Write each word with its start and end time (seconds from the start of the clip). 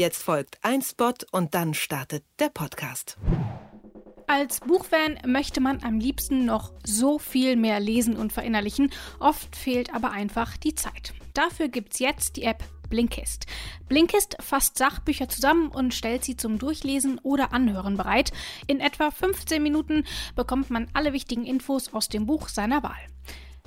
Jetzt 0.00 0.22
folgt 0.22 0.56
ein 0.62 0.80
Spot 0.80 1.12
und 1.30 1.54
dann 1.54 1.74
startet 1.74 2.24
der 2.38 2.48
Podcast. 2.48 3.18
Als 4.26 4.60
Buchfan 4.60 5.18
möchte 5.26 5.60
man 5.60 5.84
am 5.84 5.98
liebsten 5.98 6.46
noch 6.46 6.72
so 6.86 7.18
viel 7.18 7.54
mehr 7.54 7.80
lesen 7.80 8.16
und 8.16 8.32
verinnerlichen. 8.32 8.90
Oft 9.18 9.54
fehlt 9.54 9.92
aber 9.92 10.10
einfach 10.10 10.56
die 10.56 10.74
Zeit. 10.74 11.12
Dafür 11.34 11.68
gibt's 11.68 11.98
jetzt 11.98 12.36
die 12.36 12.44
App 12.44 12.64
Blinkist. 12.88 13.44
Blinkist 13.88 14.38
fasst 14.40 14.78
Sachbücher 14.78 15.28
zusammen 15.28 15.68
und 15.68 15.92
stellt 15.92 16.24
sie 16.24 16.34
zum 16.34 16.58
Durchlesen 16.58 17.18
oder 17.18 17.52
Anhören 17.52 17.98
bereit. 17.98 18.32
In 18.66 18.80
etwa 18.80 19.10
15 19.10 19.62
Minuten 19.62 20.04
bekommt 20.34 20.70
man 20.70 20.88
alle 20.94 21.12
wichtigen 21.12 21.44
Infos 21.44 21.92
aus 21.92 22.08
dem 22.08 22.24
Buch 22.24 22.48
seiner 22.48 22.82
Wahl. 22.82 22.96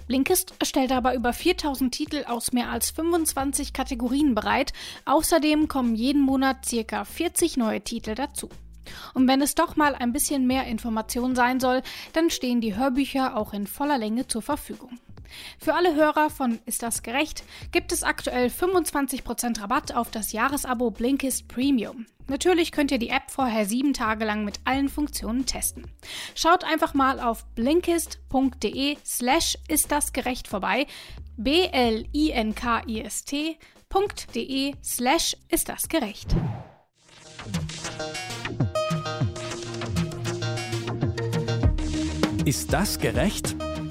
Blinkist 0.08 0.54
stellt 0.64 0.92
aber 0.92 1.14
über 1.16 1.34
4000 1.34 1.94
Titel 1.94 2.24
aus 2.28 2.52
mehr 2.52 2.70
als 2.70 2.92
25 2.92 3.74
Kategorien 3.74 4.36
bereit. 4.36 4.74
Außerdem 5.06 5.68
kommen 5.68 5.96
jeden 5.96 6.22
Monat 6.22 6.66
circa 6.66 7.06
40 7.06 7.58
neue 7.58 7.82
Titel 7.82 8.16
dazu. 8.16 8.50
Und 9.14 9.28
wenn 9.28 9.42
es 9.42 9.56
doch 9.56 9.76
mal 9.76 9.96
ein 9.96 10.12
bisschen 10.12 10.46
mehr 10.46 10.66
Information 10.66 11.36
sein 11.36 11.60
soll, 11.60 11.82
dann 12.14 12.30
stehen 12.30 12.62
die 12.62 12.76
Hörbücher 12.76 13.38
auch 13.38 13.54
in 13.54 13.68
voller 13.68 13.98
Länge 13.98 14.28
zur 14.28 14.42
Verfügung. 14.42 15.00
Für 15.60 15.74
alle 15.74 15.96
Hörer 15.96 16.30
von 16.30 16.60
Ist 16.66 16.84
das 16.84 17.04
gerecht 17.04 17.44
gibt 17.72 17.92
es 17.92 18.04
aktuell 18.04 18.48
25% 18.48 19.62
Rabatt 19.62 19.96
auf 19.96 20.12
das 20.12 20.32
Jahresabo 20.32 20.92
Blinkist 20.92 21.48
Premium. 21.48 22.06
Natürlich 22.28 22.72
könnt 22.72 22.92
ihr 22.92 23.00
die 23.00 23.10
App 23.10 23.30
vorher 23.30 23.66
sieben 23.66 23.94
Tage 23.94 24.24
lang 24.26 24.46
mit 24.46 24.60
allen 24.66 24.88
Funktionen 24.90 25.46
testen. 25.46 25.86
Schaut 26.36 26.64
einfach 26.64 26.94
mal 26.94 27.20
auf 27.20 27.46
blinkist.de 27.56 28.98
slash 29.06 29.58
ist 29.68 29.92
das 29.92 30.14
gerecht 30.14 30.48
vorbei. 30.48 30.88
B-L-I-N-K-I-S-T.de 31.36 32.04
slash 34.84 35.36
ist 35.50 35.70
das 35.70 35.90
gerecht. 35.90 36.36
Ist 42.46 42.72
das 42.74 43.00
gerecht? 43.00 43.56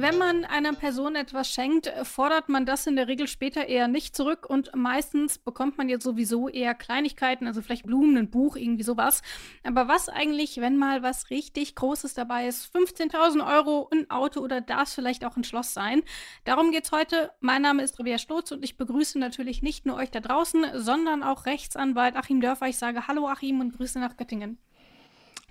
Wenn 0.00 0.16
man 0.16 0.44
einer 0.44 0.74
Person 0.74 1.16
etwas 1.16 1.50
schenkt, 1.50 1.92
fordert 2.04 2.48
man 2.48 2.64
das 2.64 2.86
in 2.86 2.94
der 2.94 3.08
Regel 3.08 3.26
später 3.26 3.66
eher 3.66 3.88
nicht 3.88 4.14
zurück 4.14 4.46
und 4.48 4.70
meistens 4.72 5.38
bekommt 5.38 5.76
man 5.76 5.88
jetzt 5.88 6.04
sowieso 6.04 6.48
eher 6.48 6.76
Kleinigkeiten, 6.76 7.48
also 7.48 7.62
vielleicht 7.62 7.84
Blumen, 7.84 8.16
ein 8.16 8.30
Buch, 8.30 8.54
irgendwie 8.54 8.84
sowas. 8.84 9.22
Aber 9.64 9.88
was 9.88 10.08
eigentlich, 10.08 10.60
wenn 10.60 10.76
mal 10.76 11.02
was 11.02 11.30
richtig 11.30 11.74
Großes 11.74 12.14
dabei 12.14 12.46
ist? 12.46 12.72
15.000 12.72 13.44
Euro, 13.44 13.88
ein 13.92 14.08
Auto 14.08 14.38
oder 14.38 14.60
darf 14.60 14.86
es 14.86 14.94
vielleicht 14.94 15.24
auch 15.24 15.36
ein 15.36 15.42
Schloss 15.42 15.74
sein? 15.74 16.02
Darum 16.44 16.70
geht's 16.70 16.92
heute. 16.92 17.32
Mein 17.40 17.62
Name 17.62 17.82
ist 17.82 17.98
Revia 17.98 18.18
Stotz 18.18 18.52
und 18.52 18.62
ich 18.62 18.76
begrüße 18.76 19.18
natürlich 19.18 19.62
nicht 19.62 19.84
nur 19.84 19.96
euch 19.96 20.12
da 20.12 20.20
draußen, 20.20 20.64
sondern 20.74 21.24
auch 21.24 21.44
Rechtsanwalt 21.44 22.14
Achim 22.14 22.40
Dörfer. 22.40 22.68
Ich 22.68 22.78
sage 22.78 23.08
Hallo 23.08 23.26
Achim 23.26 23.58
und 23.58 23.76
Grüße 23.76 23.98
nach 23.98 24.16
Göttingen. 24.16 24.58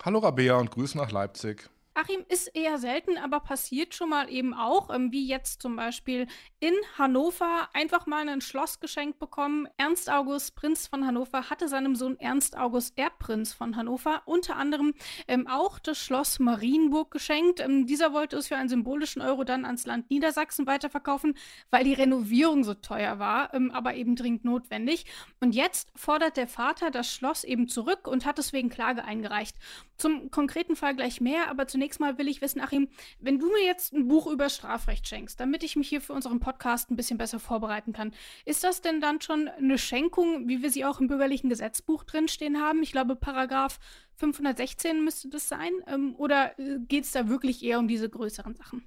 Hallo 0.06 0.20
Rabea 0.20 0.56
und 0.56 0.72
Grüße 0.72 0.98
nach 0.98 1.11
Leipzig. 1.11 1.70
Achim 1.98 2.23
ist 2.30 2.56
eher 2.56 2.78
selten, 2.78 3.17
aber 3.17 3.40
passiert 3.40 3.95
schon 3.95 4.09
mal 4.09 4.30
eben 4.30 4.53
auch, 4.53 4.94
ähm, 4.94 5.12
wie 5.12 5.28
jetzt 5.28 5.64
zum 5.64 5.76
Beispiel 5.76 6.28
in 6.59 6.76
Hannover 6.95 7.70
einfach 7.73 8.06
mal 8.06 8.30
ein 8.30 8.42
Schloss 8.42 8.80
geschenkt 8.80 9.17
bekommen. 9.17 9.67
Ernst 9.78 10.08
August, 10.08 10.56
Prinz 10.56 10.86
von 10.86 11.08
Hannover, 11.08 11.50
hatte 11.50 11.67
seinem 11.67 11.95
Sohn 11.95 12.20
Ernst 12.20 12.56
August, 12.56 13.00
Erbprinz 13.00 13.52
von 13.52 13.76
Hannover, 13.76 14.22
unter 14.26 14.58
anderem 14.58 14.94
ähm, 15.28 15.48
auch 15.48 15.80
das 15.80 15.98
Schloss 15.98 16.38
Marienburg 16.38 17.09
geschenkt. 17.09 17.62
Ähm, 17.62 17.88
dieser 17.88 18.14
wollte 18.14 18.38
es 18.38 18.48
für 18.48 18.58
einen 18.58 18.70
symbolischen 18.70 19.23
Euro 19.23 19.44
dann 19.44 19.66
ans 19.66 19.88
Land 19.88 20.11
Niedersachsen 20.11 20.67
weiterverkaufen, 20.67 21.36
weil 21.72 21.84
die 21.84 21.94
Renovierung 21.94 22.64
so 22.64 22.76
teuer 22.76 23.17
war, 23.17 23.56
ähm, 23.56 23.72
aber 23.72 23.95
eben 23.95 24.16
dringend 24.16 24.45
notwendig. 24.45 25.05
Und 25.39 25.55
jetzt 25.55 25.92
fordert 25.95 26.38
der 26.38 26.48
Vater 26.48 26.92
das 26.92 27.11
Schloss 27.11 27.44
eben 27.44 27.67
zurück 27.67 28.08
und 28.08 28.23
hat 28.23 28.38
deswegen 28.38 28.70
Klage 28.70 29.04
eingereicht. 29.04 29.55
Zum 29.98 30.30
konkreten 30.30 30.76
Fall 30.76 30.95
gleich 30.95 31.21
mehr, 31.21 31.50
aber 31.50 31.66
zunächst 31.66 31.86
zunächst 31.87 31.99
mal 32.02 32.17
will 32.17 32.27
ich 32.27 32.42
wissen, 32.42 32.59
Achim, 32.59 32.89
wenn 33.20 33.39
du 33.39 33.48
mir 33.48 33.64
jetzt 33.64 33.93
ein 33.93 34.09
Buch 34.09 34.27
über 34.27 34.49
Strafrecht 34.49 35.08
schenkst, 35.08 35.39
damit 35.39 35.64
ich 35.64 35.77
mich 35.77 35.87
hier 35.87 36.02
für 36.02 36.11
unseren 36.11 36.42
Podcast 36.42 36.92
ein 36.92 36.98
bisschen 36.98 37.17
besser 37.17 37.39
vorbereiten 37.39 37.93
kann, 37.93 38.14
ist 38.43 38.65
das 38.65 38.81
denn 38.81 38.99
dann 38.99 39.21
schon 39.21 39.48
eine 39.48 39.77
Schenkung, 39.77 40.49
wie 40.49 40.61
wir 40.61 40.70
sie 40.70 40.83
auch 40.83 40.99
im 40.99 41.08
bürgerlichen 41.08 41.49
Gesetzbuch 41.49 42.03
drinstehen 42.03 42.59
haben? 42.59 42.83
Ich 42.83 42.92
glaube, 42.92 43.15
Paragraph 43.15 43.80
516 44.17 45.02
müsste 45.02 45.30
das 45.30 45.47
sein. 45.47 45.71
Ähm, 45.87 46.14
oder 46.17 46.59
äh, 46.59 46.80
geht 46.80 47.05
es 47.05 47.11
da 47.11 47.30
wirklich 47.30 47.64
eher 47.64 47.80
um 47.80 47.87
diese 47.87 48.09
größeren 48.09 48.55
Sachen? 48.55 48.83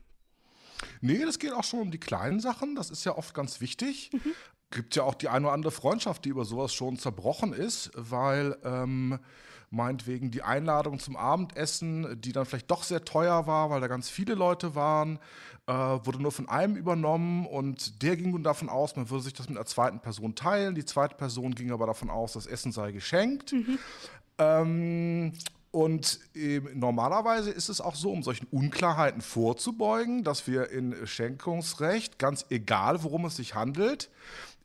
Nee, 1.01 1.25
das 1.25 1.39
geht 1.39 1.53
auch 1.53 1.65
schon 1.65 1.81
um 1.81 1.91
die 1.91 2.01
kleinen 2.01 2.41
Sachen. 2.41 2.75
Das 2.75 2.91
ist 2.91 3.05
ja 3.05 3.17
oft 3.17 3.33
ganz 3.33 3.63
wichtig. 3.63 4.11
Mhm. 4.13 4.35
Gibt 4.71 4.95
ja 4.95 5.05
auch 5.05 5.15
die 5.15 5.29
eine 5.29 5.47
oder 5.47 5.55
andere 5.55 5.73
Freundschaft, 5.73 6.27
die 6.27 6.29
über 6.29 6.45
sowas 6.45 6.75
schon 6.75 6.99
zerbrochen 6.99 7.55
ist, 7.55 7.91
weil 7.95 8.59
ähm, 8.63 9.19
meinetwegen 9.71 10.31
die 10.31 10.43
Einladung 10.43 10.99
zum 10.99 11.17
Abendessen, 11.17 12.21
die 12.21 12.33
dann 12.33 12.45
vielleicht 12.45 12.71
doch 12.71 12.83
sehr 12.83 13.05
teuer 13.05 13.47
war, 13.47 13.71
weil 13.71 13.81
da 13.81 13.87
ganz 13.87 14.09
viele 14.09 14.35
Leute 14.35 14.75
waren, 14.75 15.19
äh, 15.67 15.73
wurde 15.73 16.21
nur 16.21 16.33
von 16.33 16.49
einem 16.49 16.77
übernommen 16.77 17.47
und 17.47 18.03
der 18.03 18.17
ging 18.17 18.33
nun 18.33 18.43
davon 18.43 18.69
aus, 18.69 18.97
man 18.97 19.09
würde 19.09 19.25
sich 19.25 19.33
das 19.33 19.49
mit 19.49 19.57
einer 19.57 19.67
zweiten 19.67 20.01
Person 20.01 20.35
teilen. 20.35 20.75
Die 20.75 20.85
zweite 20.85 21.15
Person 21.15 21.55
ging 21.55 21.71
aber 21.71 21.87
davon 21.87 22.11
aus, 22.11 22.33
das 22.33 22.47
Essen 22.47 22.73
sei 22.73 22.91
geschenkt. 22.91 23.53
Mhm. 23.53 23.79
Ähm, 24.39 25.33
und 25.71 26.19
äh, 26.35 26.61
normalerweise 26.75 27.51
ist 27.53 27.69
es 27.69 27.81
auch 27.81 27.95
so, 27.95 28.11
um 28.11 28.25
solchen 28.25 28.49
Unklarheiten 28.51 29.21
vorzubeugen, 29.21 30.25
dass 30.25 30.49
wir 30.49 30.71
in 30.71 31.07
Schenkungsrecht, 31.07 32.19
ganz 32.19 32.47
egal 32.51 33.05
worum 33.05 33.27
es 33.27 33.37
sich 33.37 33.55
handelt, 33.55 34.11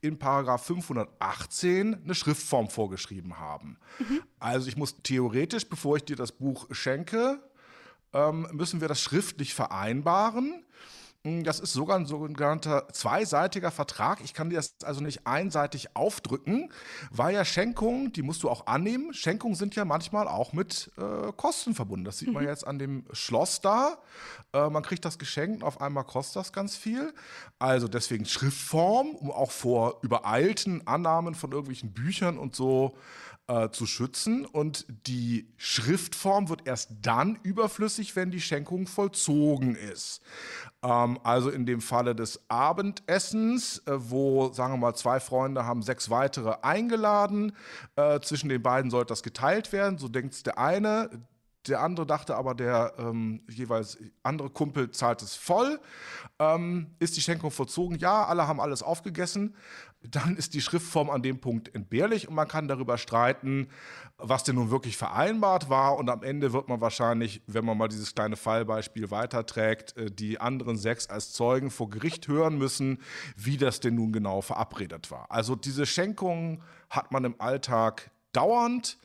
in 0.08 0.20
Paragraph 0.20 0.66
518 0.66 2.04
eine 2.04 2.16
Schriftform 2.16 2.70
vorgeschrieben 2.70 3.40
haben. 3.40 3.78
Mhm. 4.00 4.22
Also 4.40 4.68
ich 4.68 4.78
muss 4.78 5.02
theoretisch, 5.04 5.68
bevor 5.68 5.98
ich 5.98 6.06
dir 6.06 6.16
das 6.16 6.32
Buch 6.32 6.68
schenke, 6.72 7.40
ähm, 8.14 8.48
müssen 8.52 8.82
wir 8.82 8.88
das 8.88 9.02
schriftlich 9.02 9.54
vereinbaren. 9.54 10.64
Hm, 11.26 11.44
das 11.44 11.60
ist 11.60 11.74
sogar 11.74 11.98
ein 11.98 12.06
sogenannter 12.06 12.88
zweiseitiger 12.92 13.72
Vertrag. 13.72 14.20
Ich 14.24 14.36
kann 14.36 14.52
dir 14.52 14.58
das 14.58 14.76
also 14.84 15.02
nicht 15.02 15.26
einseitig 15.26 15.96
aufdrücken, 15.96 16.72
weil 17.10 17.34
ja 17.34 17.44
Schenkungen, 17.44 18.14
die 18.14 18.22
musst 18.22 18.44
du 18.44 18.50
auch 18.50 18.68
annehmen. 18.68 19.12
Schenkungen 19.12 19.56
sind 19.56 19.76
ja 19.76 19.86
manchmal 19.86 20.28
auch 20.28 20.54
mit 20.54 20.92
äh, 20.98 21.32
Kosten 21.36 21.74
verbunden. 21.74 22.06
Das 22.06 22.20
sieht 22.20 22.32
man 22.32 22.44
mhm. 22.44 22.50
jetzt 22.50 22.68
an 22.68 22.78
dem 22.78 23.06
Schloss 23.12 23.60
da. 23.60 23.98
Äh, 24.54 24.70
man 24.70 24.84
kriegt 24.84 25.04
das 25.04 25.18
geschenkt, 25.18 25.64
auf 25.64 25.82
einmal 25.82 26.04
kostet 26.04 26.36
das 26.36 26.54
ganz 26.54 26.78
viel. 26.78 27.12
Also 27.58 27.88
deswegen 27.88 28.26
Schriftform, 28.26 29.10
um 29.16 29.32
auch 29.32 29.50
vor 29.50 29.98
übereilten 30.04 30.86
Annahmen 30.86 31.34
von 31.34 31.52
irgendwelchen 31.52 31.92
Büchern 31.92 32.38
und 32.38 32.56
so 32.56 32.96
äh, 33.48 33.70
zu 33.70 33.86
schützen. 33.86 34.46
Und 34.46 34.86
die 35.08 35.54
Schriftform 35.58 36.50
wird 36.50 36.68
erst 36.68 36.92
dann 37.02 37.38
überflüssig, 37.44 38.16
wenn 38.16 38.32
die 38.32 38.42
Schenkung 38.42 38.88
vollzogen 38.88 39.76
ist. 39.76 40.22
Ähm, 40.84 41.20
also 41.24 41.50
in 41.50 41.66
dem 41.66 41.82
Falle 41.82 42.16
des 42.16 42.50
Abendessens, 42.50 43.80
äh, 43.86 43.94
wo, 43.96 44.52
sagen 44.52 44.74
wir 44.74 44.78
mal, 44.78 44.96
zwei 44.96 45.20
Freunde 45.20 45.66
haben 45.66 45.82
sechs 45.82 46.10
weitere 46.10 46.56
eingeladen. 46.62 47.56
Äh, 47.96 48.20
zwischen 48.22 48.50
den 48.50 48.62
beiden 48.62 48.92
sollte 48.92 49.10
das 49.10 49.24
geteilt 49.24 49.72
werden. 49.72 49.98
So 49.98 50.08
denkt 50.08 50.34
es 50.34 50.44
der 50.44 50.58
eine. 50.58 51.10
Der 51.68 51.82
andere 51.82 52.06
dachte 52.06 52.36
aber, 52.36 52.54
der 52.54 52.94
ähm, 52.98 53.42
jeweils 53.50 53.98
andere 54.24 54.50
Kumpel 54.50 54.92
zahlt 54.92 55.22
es 55.22 55.36
voll. 55.36 55.80
Ähm, 56.40 56.96
ist 57.00 57.18
die 57.18 57.22
Schenkung 57.22 57.52
vollzogen? 57.52 57.98
Ja, 57.98 58.26
alle 58.26 58.48
haben 58.48 58.60
alles 58.60 58.84
aufgegessen 58.84 59.56
dann 60.12 60.36
ist 60.36 60.54
die 60.54 60.62
Schriftform 60.62 61.10
an 61.10 61.22
dem 61.22 61.40
Punkt 61.40 61.74
entbehrlich 61.74 62.28
und 62.28 62.36
man 62.36 62.48
kann 62.48 62.68
darüber 62.68 62.98
streiten, 62.98 63.70
was 64.18 64.44
denn 64.44 64.56
nun 64.56 64.72
wirklich 64.72 64.98
vereinbart 64.98 65.70
war. 65.70 65.98
Und 65.98 66.10
am 66.10 66.24
Ende 66.24 66.54
wird 66.54 66.68
man 66.68 66.82
wahrscheinlich, 66.82 67.42
wenn 67.48 67.66
man 67.66 67.78
mal 67.78 67.88
dieses 67.88 68.14
kleine 68.14 68.36
Fallbeispiel 68.36 69.12
weiterträgt, 69.12 69.96
äh, 69.98 70.12
die 70.12 70.40
anderen 70.40 70.78
sechs 70.78 71.08
als 71.08 71.32
Zeugen 71.34 71.72
vor 71.72 71.90
Gericht 71.90 72.28
hören 72.28 72.58
müssen, 72.58 73.00
wie 73.36 73.58
das 73.58 73.80
denn 73.80 73.96
nun 73.96 74.12
genau 74.12 74.42
verabredet 74.42 75.12
war. 75.12 75.30
Also 75.30 75.56
diese 75.56 75.86
Schenkung 75.86 76.62
hat 76.90 77.12
man 77.12 77.26
im 77.26 77.40
Alltag 77.40 78.12
dauernd 78.32 78.98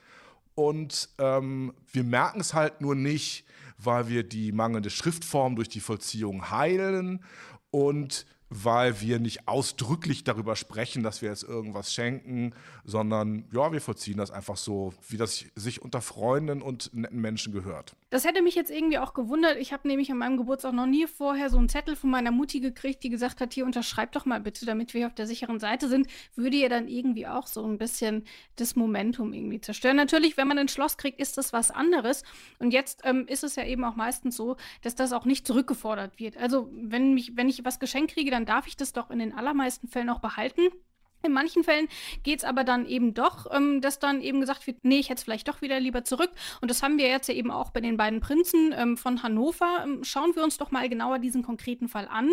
und 0.61 1.09
ähm, 1.17 1.73
wir 1.91 2.05
merken 2.05 2.41
es 2.41 2.53
halt 2.53 2.83
nur 2.83 2.95
nicht, 2.95 3.47
weil 3.79 4.09
wir 4.09 4.25
die 4.25 4.53
mangelnde 4.53 4.91
Schriftform 4.91 5.57
durch 5.57 5.71
die 5.71 5.81
Vollziehung 5.81 6.51
heilen. 6.51 7.25
Und 7.71 8.27
weil 8.51 9.01
wir 9.01 9.21
nicht 9.21 9.47
ausdrücklich 9.47 10.25
darüber 10.25 10.57
sprechen, 10.57 11.05
dass 11.05 11.23
wir 11.23 11.31
jetzt 11.31 11.45
irgendwas 11.45 11.95
schenken, 11.95 12.53
sondern 12.85 13.45
ja, 13.53 13.73
wir 13.73 13.81
vollziehen 13.81 14.19
das 14.19 14.33
einfach 14.33 14.57
so, 14.57 14.93
wie 15.09 15.17
das 15.17 15.45
sich 15.55 15.81
unter 15.81 16.01
Freunden 16.01 16.61
und 16.61 16.93
netten 16.93 17.21
Menschen 17.21 17.53
gehört. 17.53 17.95
Das 18.11 18.25
hätte 18.25 18.43
mich 18.43 18.57
jetzt 18.57 18.73
irgendwie 18.73 18.99
auch 18.99 19.15
gewundert. 19.15 19.57
Ich 19.59 19.73
habe 19.73 19.87
nämlich 19.87 20.11
an 20.11 20.19
meinem 20.19 20.37
Geburtstag 20.37 20.73
noch 20.73 20.87
nie 20.87 21.07
vorher 21.07 21.49
so 21.49 21.59
einen 21.59 21.69
Zettel 21.69 21.95
von 21.95 22.11
meiner 22.11 22.33
Mutti 22.33 22.59
gekriegt, 22.59 23.05
die 23.05 23.09
gesagt 23.09 23.41
hat, 23.41 23.55
hier 23.55 23.65
unterschreib 23.65 24.11
doch 24.13 24.27
mal 24.27 24.41
bitte, 24.41 24.67
damit 24.67 24.95
wir 24.95 25.07
auf 25.07 25.15
der 25.15 25.29
sicheren 25.29 25.61
Seite 25.61 25.89
sind. 25.89 26.09
Würde 26.35 26.57
ihr 26.57 26.69
dann 26.69 26.89
irgendwie 26.89 27.29
auch 27.29 27.47
so 27.47 27.65
ein 27.65 27.79
bisschen 27.79 28.25
das 28.57 28.75
Momentum 28.75 29.33
irgendwie 29.33 29.61
zerstören. 29.61 29.97
Natürlich, 29.97 30.37
wenn 30.37 30.49
man 30.49 30.59
ein 30.59 30.67
Schloss 30.67 30.97
kriegt, 30.97 31.21
ist 31.21 31.39
das 31.39 31.53
was 31.53 31.71
anderes. 31.71 32.25
Und 32.59 32.73
jetzt 32.73 33.03
ähm, 33.05 33.27
ist 33.29 33.45
es 33.45 33.55
ja 33.55 33.65
eben 33.65 33.85
auch 33.85 33.95
meistens 33.95 34.35
so, 34.35 34.57
dass 34.83 34.97
das 34.97 35.13
auch 35.13 35.25
nicht 35.25 35.47
zurückgefordert 35.47 36.19
wird. 36.19 36.37
Also 36.37 36.69
wenn, 36.73 37.15
mich, 37.15 37.37
wenn 37.37 37.49
ich 37.49 37.65
was 37.65 37.79
geschenkt 37.79 38.15
kriege, 38.15 38.33
dann 38.33 38.40
dann 38.41 38.47
darf 38.47 38.67
ich 38.67 38.77
das 38.77 38.95
doch 38.95 39.11
in 39.11 39.19
den 39.19 39.35
allermeisten 39.35 39.87
Fällen 39.87 40.09
auch 40.09 40.21
behalten. 40.21 40.71
In 41.23 41.33
manchen 41.33 41.65
Fällen 41.65 41.89
geht 42.23 42.41
es 42.41 42.45
aber 42.45 42.65
dann 42.65 42.87
eben 42.87 43.15
doch, 43.15 43.47
ähm, 43.53 43.81
dass 43.81 43.99
dann 43.99 44.21
eben 44.21 44.41
gesagt 44.41 44.67
wird, 44.67 44.79
nee, 44.83 44.99
ich 44.99 45.09
hätte 45.09 45.19
es 45.19 45.25
vielleicht 45.25 45.49
doch 45.49 45.63
wieder 45.63 45.81
lieber 45.81 46.05
zurück. 46.05 46.31
Und 46.61 46.71
das 46.71 46.83
haben 46.83 46.99
wir 46.99 47.09
jetzt 47.09 47.29
ja 47.29 47.35
eben 47.35 47.51
auch 47.51 47.71
bei 47.71 47.81
den 47.81 47.97
beiden 47.97 48.21
Prinzen 48.21 48.75
ähm, 48.77 48.97
von 48.97 49.23
Hannover. 49.23 49.85
Ähm, 49.85 50.05
schauen 50.05 50.35
wir 50.35 50.45
uns 50.45 50.59
doch 50.59 50.71
mal 50.71 50.89
genauer 50.89 51.19
diesen 51.19 51.43
konkreten 51.43 51.89
Fall 51.89 52.09
an 52.09 52.31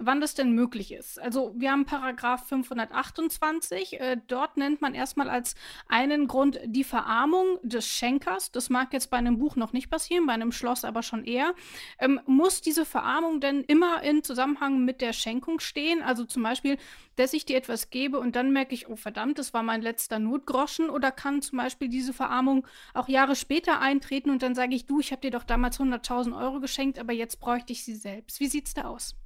wann 0.00 0.20
das 0.20 0.34
denn 0.34 0.52
möglich 0.52 0.92
ist. 0.92 1.20
Also 1.20 1.52
wir 1.56 1.70
haben 1.70 1.84
Paragraph 1.84 2.48
528. 2.48 4.00
Äh, 4.00 4.16
dort 4.26 4.56
nennt 4.56 4.80
man 4.80 4.94
erstmal 4.94 5.28
als 5.28 5.54
einen 5.88 6.26
Grund 6.26 6.58
die 6.64 6.84
Verarmung 6.84 7.58
des 7.62 7.86
Schenkers. 7.86 8.50
Das 8.50 8.70
mag 8.70 8.92
jetzt 8.92 9.10
bei 9.10 9.18
einem 9.18 9.38
Buch 9.38 9.56
noch 9.56 9.72
nicht 9.72 9.90
passieren, 9.90 10.26
bei 10.26 10.32
einem 10.32 10.52
Schloss 10.52 10.84
aber 10.84 11.02
schon 11.02 11.24
eher. 11.24 11.54
Ähm, 11.98 12.20
muss 12.26 12.62
diese 12.62 12.84
Verarmung 12.84 13.40
denn 13.40 13.62
immer 13.62 14.02
in 14.02 14.22
Zusammenhang 14.22 14.84
mit 14.84 15.00
der 15.00 15.12
Schenkung 15.12 15.60
stehen? 15.60 16.02
Also 16.02 16.24
zum 16.24 16.42
Beispiel, 16.42 16.78
dass 17.16 17.34
ich 17.34 17.44
dir 17.44 17.58
etwas 17.58 17.90
gebe 17.90 18.18
und 18.20 18.36
dann 18.36 18.52
merke 18.52 18.74
ich, 18.74 18.88
oh 18.88 18.96
verdammt, 18.96 19.38
das 19.38 19.52
war 19.52 19.62
mein 19.62 19.82
letzter 19.82 20.18
Notgroschen. 20.18 20.90
Oder 20.90 21.10
kann 21.10 21.42
zum 21.42 21.58
Beispiel 21.58 21.88
diese 21.88 22.12
Verarmung 22.12 22.66
auch 22.94 23.08
Jahre 23.08 23.34
später 23.34 23.80
eintreten 23.80 24.30
und 24.30 24.42
dann 24.42 24.54
sage 24.54 24.74
ich, 24.74 24.86
du, 24.86 25.00
ich 25.00 25.10
habe 25.10 25.22
dir 25.22 25.30
doch 25.30 25.44
damals 25.44 25.80
100.000 25.80 26.38
Euro 26.38 26.60
geschenkt, 26.60 26.98
aber 26.98 27.12
jetzt 27.12 27.40
bräuchte 27.40 27.72
ich 27.72 27.84
sie 27.84 27.96
selbst. 27.96 28.38
Wie 28.40 28.46
sieht 28.46 28.68
es 28.68 28.74
da 28.74 28.84
aus? 28.84 29.16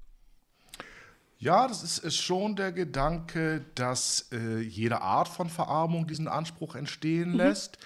Ja, 1.39 1.69
das 1.69 1.83
ist, 1.83 2.17
schon 2.17 2.57
der 2.57 2.73
Gedanke, 2.73 3.67
dass 3.75 4.31
äh, 4.33 4.61
jede 4.61 5.03
Art 5.03 5.29
von 5.29 5.51
Verarmung 5.51 6.07
diesen 6.07 6.29
Anspruch 6.29 6.75
entstehen 6.75 7.33
mhm. 7.33 7.37
lässt. 7.37 7.79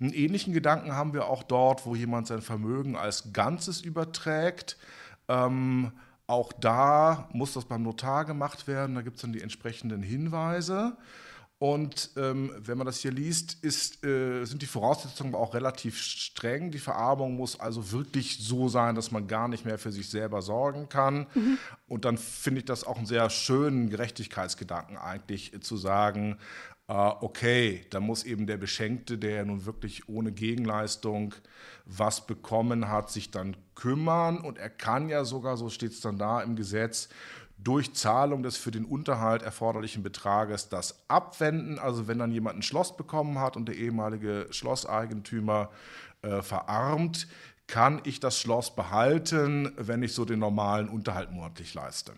Einen 0.00 0.12
ähnlichen 0.12 0.52
Gedanken 0.52 0.92
haben 0.92 1.12
wir 1.12 1.26
auch 1.26 1.42
dort, 1.42 1.86
wo 1.86 1.94
jemand 1.94 2.26
sein 2.26 2.42
Vermögen 2.42 2.96
als 2.96 3.32
Ganzes 3.32 3.80
überträgt. 3.80 4.76
Ähm, 5.28 5.92
auch 6.28 6.52
da 6.52 7.28
muss 7.32 7.54
das 7.54 7.64
beim 7.64 7.82
Notar 7.82 8.24
gemacht 8.24 8.68
werden. 8.68 8.94
Da 8.94 9.02
gibt 9.02 9.16
es 9.16 9.22
dann 9.22 9.32
die 9.32 9.40
entsprechenden 9.40 10.02
Hinweise. 10.02 10.96
Und 11.58 12.10
ähm, 12.16 12.52
wenn 12.56 12.78
man 12.78 12.86
das 12.86 12.98
hier 12.98 13.10
liest, 13.10 13.64
ist, 13.64 14.04
äh, 14.04 14.44
sind 14.44 14.62
die 14.62 14.66
Voraussetzungen 14.66 15.34
auch 15.34 15.54
relativ 15.54 16.00
streng. 16.00 16.70
Die 16.70 16.78
Verarmung 16.78 17.34
muss 17.36 17.58
also 17.58 17.90
wirklich 17.90 18.38
so 18.38 18.68
sein, 18.68 18.94
dass 18.94 19.10
man 19.10 19.26
gar 19.26 19.48
nicht 19.48 19.64
mehr 19.64 19.78
für 19.78 19.90
sich 19.90 20.08
selber 20.08 20.40
sorgen 20.40 20.88
kann. 20.88 21.26
Mhm. 21.34 21.58
Und 21.88 22.04
dann 22.04 22.16
finde 22.16 22.60
ich 22.60 22.64
das 22.66 22.84
auch 22.84 22.98
einen 22.98 23.06
sehr 23.06 23.28
schönen 23.28 23.90
Gerechtigkeitsgedanken 23.90 24.98
eigentlich 24.98 25.52
äh, 25.52 25.60
zu 25.60 25.76
sagen, 25.76 26.36
okay, 26.88 27.84
da 27.90 28.00
muss 28.00 28.24
eben 28.24 28.46
der 28.46 28.56
Beschenkte, 28.56 29.18
der 29.18 29.30
ja 29.36 29.44
nun 29.44 29.66
wirklich 29.66 30.08
ohne 30.08 30.32
Gegenleistung 30.32 31.34
was 31.84 32.26
bekommen 32.26 32.88
hat, 32.88 33.10
sich 33.10 33.30
dann 33.30 33.56
kümmern. 33.74 34.38
Und 34.38 34.58
er 34.58 34.70
kann 34.70 35.08
ja 35.08 35.24
sogar, 35.24 35.56
so 35.56 35.68
steht 35.68 35.92
es 35.92 36.00
dann 36.00 36.18
da 36.18 36.40
im 36.40 36.56
Gesetz, 36.56 37.08
durch 37.58 37.94
Zahlung 37.94 38.42
des 38.42 38.56
für 38.56 38.70
den 38.70 38.84
Unterhalt 38.84 39.42
erforderlichen 39.42 40.02
Betrages 40.02 40.68
das 40.68 41.04
abwenden. 41.08 41.78
Also 41.78 42.08
wenn 42.08 42.18
dann 42.18 42.32
jemand 42.32 42.58
ein 42.58 42.62
Schloss 42.62 42.96
bekommen 42.96 43.38
hat 43.38 43.56
und 43.56 43.66
der 43.66 43.76
ehemalige 43.76 44.46
Schlosseigentümer 44.50 45.70
äh, 46.22 46.40
verarmt, 46.40 47.28
kann 47.66 48.00
ich 48.04 48.20
das 48.20 48.38
Schloss 48.38 48.74
behalten, 48.74 49.72
wenn 49.76 50.02
ich 50.02 50.14
so 50.14 50.24
den 50.24 50.38
normalen 50.38 50.88
Unterhalt 50.88 51.32
monatlich 51.32 51.74
leiste. 51.74 52.12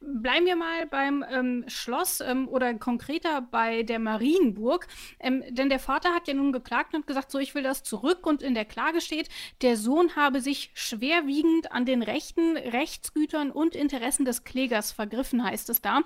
Bleiben 0.00 0.46
wir 0.46 0.56
mal 0.56 0.86
beim 0.86 1.24
ähm, 1.30 1.64
Schloss 1.68 2.20
ähm, 2.20 2.48
oder 2.48 2.72
konkreter 2.74 3.40
bei 3.40 3.82
der 3.82 3.98
Marienburg. 3.98 4.86
Ähm, 5.18 5.42
denn 5.50 5.68
der 5.68 5.78
Vater 5.78 6.14
hat 6.14 6.28
ja 6.28 6.34
nun 6.34 6.52
geklagt 6.52 6.94
und 6.94 7.06
gesagt, 7.06 7.30
so 7.30 7.38
ich 7.38 7.54
will 7.54 7.62
das 7.62 7.82
zurück. 7.82 8.26
Und 8.26 8.42
in 8.42 8.54
der 8.54 8.64
Klage 8.64 9.00
steht, 9.00 9.28
der 9.62 9.76
Sohn 9.76 10.16
habe 10.16 10.40
sich 10.40 10.70
schwerwiegend 10.74 11.72
an 11.72 11.84
den 11.84 12.02
Rechten, 12.02 12.56
Rechtsgütern 12.56 13.50
und 13.50 13.74
Interessen 13.74 14.24
des 14.24 14.44
Klägers 14.44 14.92
vergriffen, 14.92 15.44
heißt 15.44 15.70
es 15.70 15.80
da. 15.80 16.02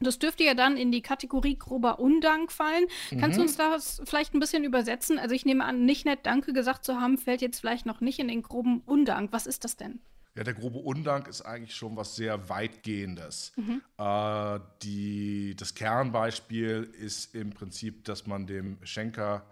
Das 0.00 0.18
dürfte 0.18 0.44
ja 0.44 0.54
dann 0.54 0.76
in 0.76 0.92
die 0.92 1.02
Kategorie 1.02 1.58
grober 1.58 1.98
Undank 1.98 2.52
fallen. 2.52 2.86
Mhm. 3.10 3.20
Kannst 3.20 3.36
du 3.36 3.40
mhm. 3.40 3.48
uns 3.48 3.56
das 3.56 4.02
vielleicht 4.04 4.34
ein 4.34 4.40
bisschen 4.40 4.64
übersetzen? 4.64 5.18
Also 5.18 5.34
ich 5.34 5.44
nehme 5.44 5.64
an, 5.64 5.84
nicht 5.84 6.04
nett 6.04 6.20
Danke 6.22 6.52
gesagt 6.52 6.84
zu 6.84 7.00
haben, 7.00 7.18
fällt 7.18 7.42
jetzt 7.42 7.60
vielleicht 7.60 7.86
noch 7.86 8.00
nicht 8.00 8.18
in 8.18 8.28
den 8.28 8.42
groben 8.42 8.82
Undank. 8.86 9.32
Was 9.32 9.46
ist 9.46 9.64
das 9.64 9.76
denn? 9.76 10.00
Ja, 10.38 10.44
der 10.44 10.54
grobe 10.54 10.78
Undank 10.78 11.26
ist 11.26 11.42
eigentlich 11.42 11.74
schon 11.74 11.96
was 11.96 12.14
sehr 12.14 12.48
weitgehendes. 12.48 13.50
Mhm. 13.56 13.82
Äh, 13.98 14.60
die, 14.84 15.56
das 15.56 15.74
Kernbeispiel 15.74 16.88
ist 16.96 17.34
im 17.34 17.50
Prinzip, 17.50 18.04
dass 18.04 18.24
man 18.28 18.46
dem 18.46 18.78
Schenker 18.84 19.44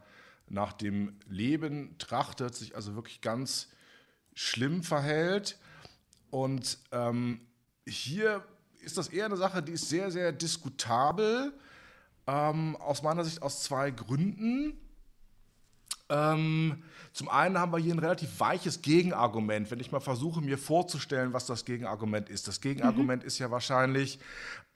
nach 0.48 0.72
dem 0.72 1.18
Leben 1.28 1.98
trachtet, 1.98 2.54
sich 2.54 2.76
also 2.76 2.94
wirklich 2.94 3.20
ganz 3.20 3.68
schlimm 4.32 4.84
verhält. 4.84 5.58
Und 6.30 6.78
ähm, 6.92 7.40
hier 7.84 8.44
ist 8.78 8.96
das 8.96 9.08
eher 9.08 9.24
eine 9.24 9.36
Sache, 9.36 9.64
die 9.64 9.72
ist 9.72 9.88
sehr, 9.88 10.12
sehr 10.12 10.30
diskutabel. 10.30 11.52
Ähm, 12.28 12.76
aus 12.76 13.02
meiner 13.02 13.24
Sicht 13.24 13.42
aus 13.42 13.64
zwei 13.64 13.90
Gründen. 13.90 14.78
Ähm, 16.08 16.82
zum 17.12 17.28
einen 17.30 17.58
haben 17.58 17.72
wir 17.72 17.78
hier 17.78 17.94
ein 17.94 17.98
relativ 17.98 18.40
weiches 18.40 18.82
Gegenargument, 18.82 19.70
wenn 19.70 19.80
ich 19.80 19.90
mal 19.90 20.00
versuche, 20.00 20.42
mir 20.42 20.58
vorzustellen, 20.58 21.32
was 21.32 21.46
das 21.46 21.64
Gegenargument 21.64 22.28
ist. 22.28 22.46
Das 22.46 22.60
Gegenargument 22.60 23.22
mhm. 23.22 23.26
ist 23.26 23.38
ja 23.38 23.50
wahrscheinlich, 23.50 24.18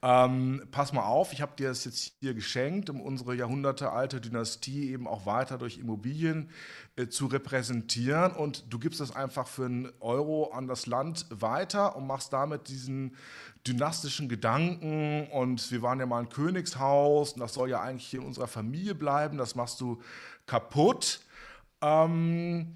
ähm, 0.01 0.63
pass 0.71 0.91
mal 0.91 1.03
auf, 1.03 1.31
ich 1.33 1.41
habe 1.41 1.55
dir 1.55 1.69
das 1.69 1.85
jetzt 1.85 2.13
hier 2.19 2.33
geschenkt, 2.33 2.89
um 2.89 2.99
unsere 2.99 3.35
jahrhundertealte 3.35 4.19
Dynastie 4.19 4.91
eben 4.91 5.07
auch 5.07 5.27
weiter 5.27 5.59
durch 5.59 5.77
Immobilien 5.77 6.49
äh, 6.95 7.07
zu 7.07 7.27
repräsentieren. 7.27 8.31
Und 8.31 8.65
du 8.73 8.79
gibst 8.79 8.99
das 8.99 9.15
einfach 9.15 9.47
für 9.47 9.65
einen 9.65 9.91
Euro 9.99 10.51
an 10.51 10.67
das 10.67 10.87
Land 10.87 11.27
weiter 11.29 11.95
und 11.95 12.07
machst 12.07 12.33
damit 12.33 12.67
diesen 12.69 13.15
dynastischen 13.67 14.27
Gedanken. 14.27 15.27
Und 15.27 15.71
wir 15.71 15.83
waren 15.83 15.99
ja 15.99 16.07
mal 16.07 16.21
ein 16.21 16.29
Königshaus 16.29 17.33
und 17.33 17.39
das 17.39 17.53
soll 17.53 17.69
ja 17.69 17.81
eigentlich 17.81 18.07
hier 18.07 18.21
in 18.21 18.25
unserer 18.25 18.47
Familie 18.47 18.95
bleiben. 18.95 19.37
Das 19.37 19.53
machst 19.53 19.79
du 19.79 20.01
kaputt. 20.51 21.21
Ähm, 21.81 22.75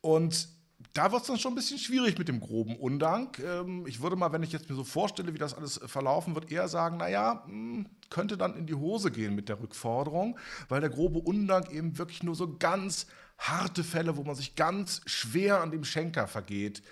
und 0.00 0.48
da 0.94 1.12
wird 1.12 1.22
es 1.22 1.28
dann 1.28 1.38
schon 1.38 1.52
ein 1.52 1.54
bisschen 1.54 1.78
schwierig 1.78 2.18
mit 2.18 2.26
dem 2.26 2.40
groben 2.40 2.76
Undank. 2.76 3.38
Ähm, 3.38 3.86
ich 3.86 4.02
würde 4.02 4.16
mal, 4.16 4.32
wenn 4.32 4.42
ich 4.42 4.52
jetzt 4.52 4.68
mir 4.68 4.74
so 4.74 4.82
vorstelle, 4.82 5.32
wie 5.32 5.38
das 5.38 5.54
alles 5.54 5.80
verlaufen 5.86 6.34
wird, 6.34 6.50
eher 6.50 6.66
sagen, 6.66 6.96
naja, 6.96 7.44
hm, 7.46 7.86
könnte 8.10 8.36
dann 8.36 8.56
in 8.56 8.66
die 8.66 8.74
Hose 8.74 9.12
gehen 9.12 9.36
mit 9.36 9.48
der 9.48 9.60
Rückforderung, 9.60 10.38
weil 10.68 10.80
der 10.80 10.90
grobe 10.90 11.20
Undank 11.20 11.70
eben 11.70 11.98
wirklich 11.98 12.24
nur 12.24 12.34
so 12.34 12.56
ganz 12.58 13.06
harte 13.38 13.84
Fälle, 13.84 14.16
wo 14.16 14.24
man 14.24 14.34
sich 14.34 14.56
ganz 14.56 15.00
schwer 15.06 15.60
an 15.60 15.70
dem 15.70 15.84
Schenker 15.84 16.26
vergeht, 16.26 16.82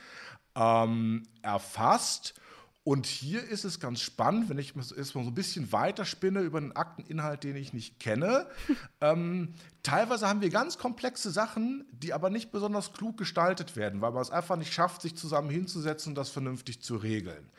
ähm, 0.55 1.25
erfasst. 1.43 2.35
Und 2.85 3.07
hier 3.07 3.45
ist 3.45 3.65
es 3.65 3.79
ganz 3.79 4.01
spannend, 4.01 4.49
wenn 4.49 4.59
ich 4.59 4.75
jetzt 4.75 5.15
mal 5.15 5.23
so 5.23 5.31
ein 5.31 5.35
bisschen 5.35 5.71
weiterspinne 5.71 6.41
über 6.41 6.59
einen 6.59 6.73
Akteninhalt, 6.73 7.45
den 7.45 7.55
ich 7.55 7.73
nicht 7.73 8.01
kenne. 8.01 8.49
ähm, 9.01 9.55
teilweise 9.85 10.29
haben 10.29 10.41
wir 10.41 10.51
ganz 10.51 10.79
komplexe 10.79 11.31
Sachen, 11.31 11.85
die 11.93 12.13
aber 12.13 12.29
nicht 12.29 12.51
besonders 12.51 12.93
klug 12.93 13.17
gestaltet 13.19 13.77
werden, 13.77 14.01
weil 14.01 14.11
man 14.11 14.23
es 14.23 14.31
einfach 14.31 14.57
nicht 14.57 14.73
schafft, 14.73 15.03
sich 15.03 15.17
zusammen 15.17 15.49
hinzusetzen 15.49 16.11
und 16.11 16.15
das 16.17 16.31
vernünftig 16.31 16.83
zu 16.83 16.97
regeln. 16.97 17.51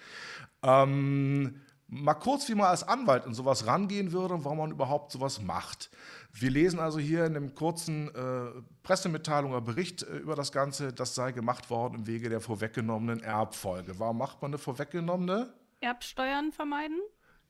Ähm, 0.62 1.62
mal 1.94 2.14
kurz, 2.14 2.50
wie 2.50 2.56
man 2.56 2.68
als 2.68 2.88
Anwalt 2.88 3.26
in 3.26 3.34
sowas 3.34 3.68
rangehen 3.68 4.12
würde 4.12 4.34
und 4.34 4.46
warum 4.46 4.58
man 4.60 4.72
überhaupt 4.72 5.12
sowas 5.12 5.42
macht. 5.42 5.90
Wir 6.32 6.50
lesen 6.50 6.80
also 6.80 7.00
hier 7.00 7.26
in 7.26 7.36
einem 7.36 7.54
kurzen 7.56 8.14
äh, 8.16 8.62
Pressemitteilung 8.82 9.52
oder 9.52 9.62
Bericht 9.62 10.04
äh, 10.04 10.18
über 10.18 10.36
das 10.36 10.52
Ganze, 10.52 10.94
das 10.94 11.16
sei 11.16 11.32
gemacht 11.32 11.70
worden 11.70 11.96
im 11.96 12.08
Wege 12.08 12.30
der 12.30 12.42
vorweggenommenen 12.42 13.24
Erbfolge. 13.24 14.00
Warum 14.00 14.18
macht 14.18 14.42
man 14.42 14.50
eine 14.50 14.58
vorweggenommene? 14.58 15.54
Erbsteuern 15.82 16.52
vermeiden? 16.52 17.00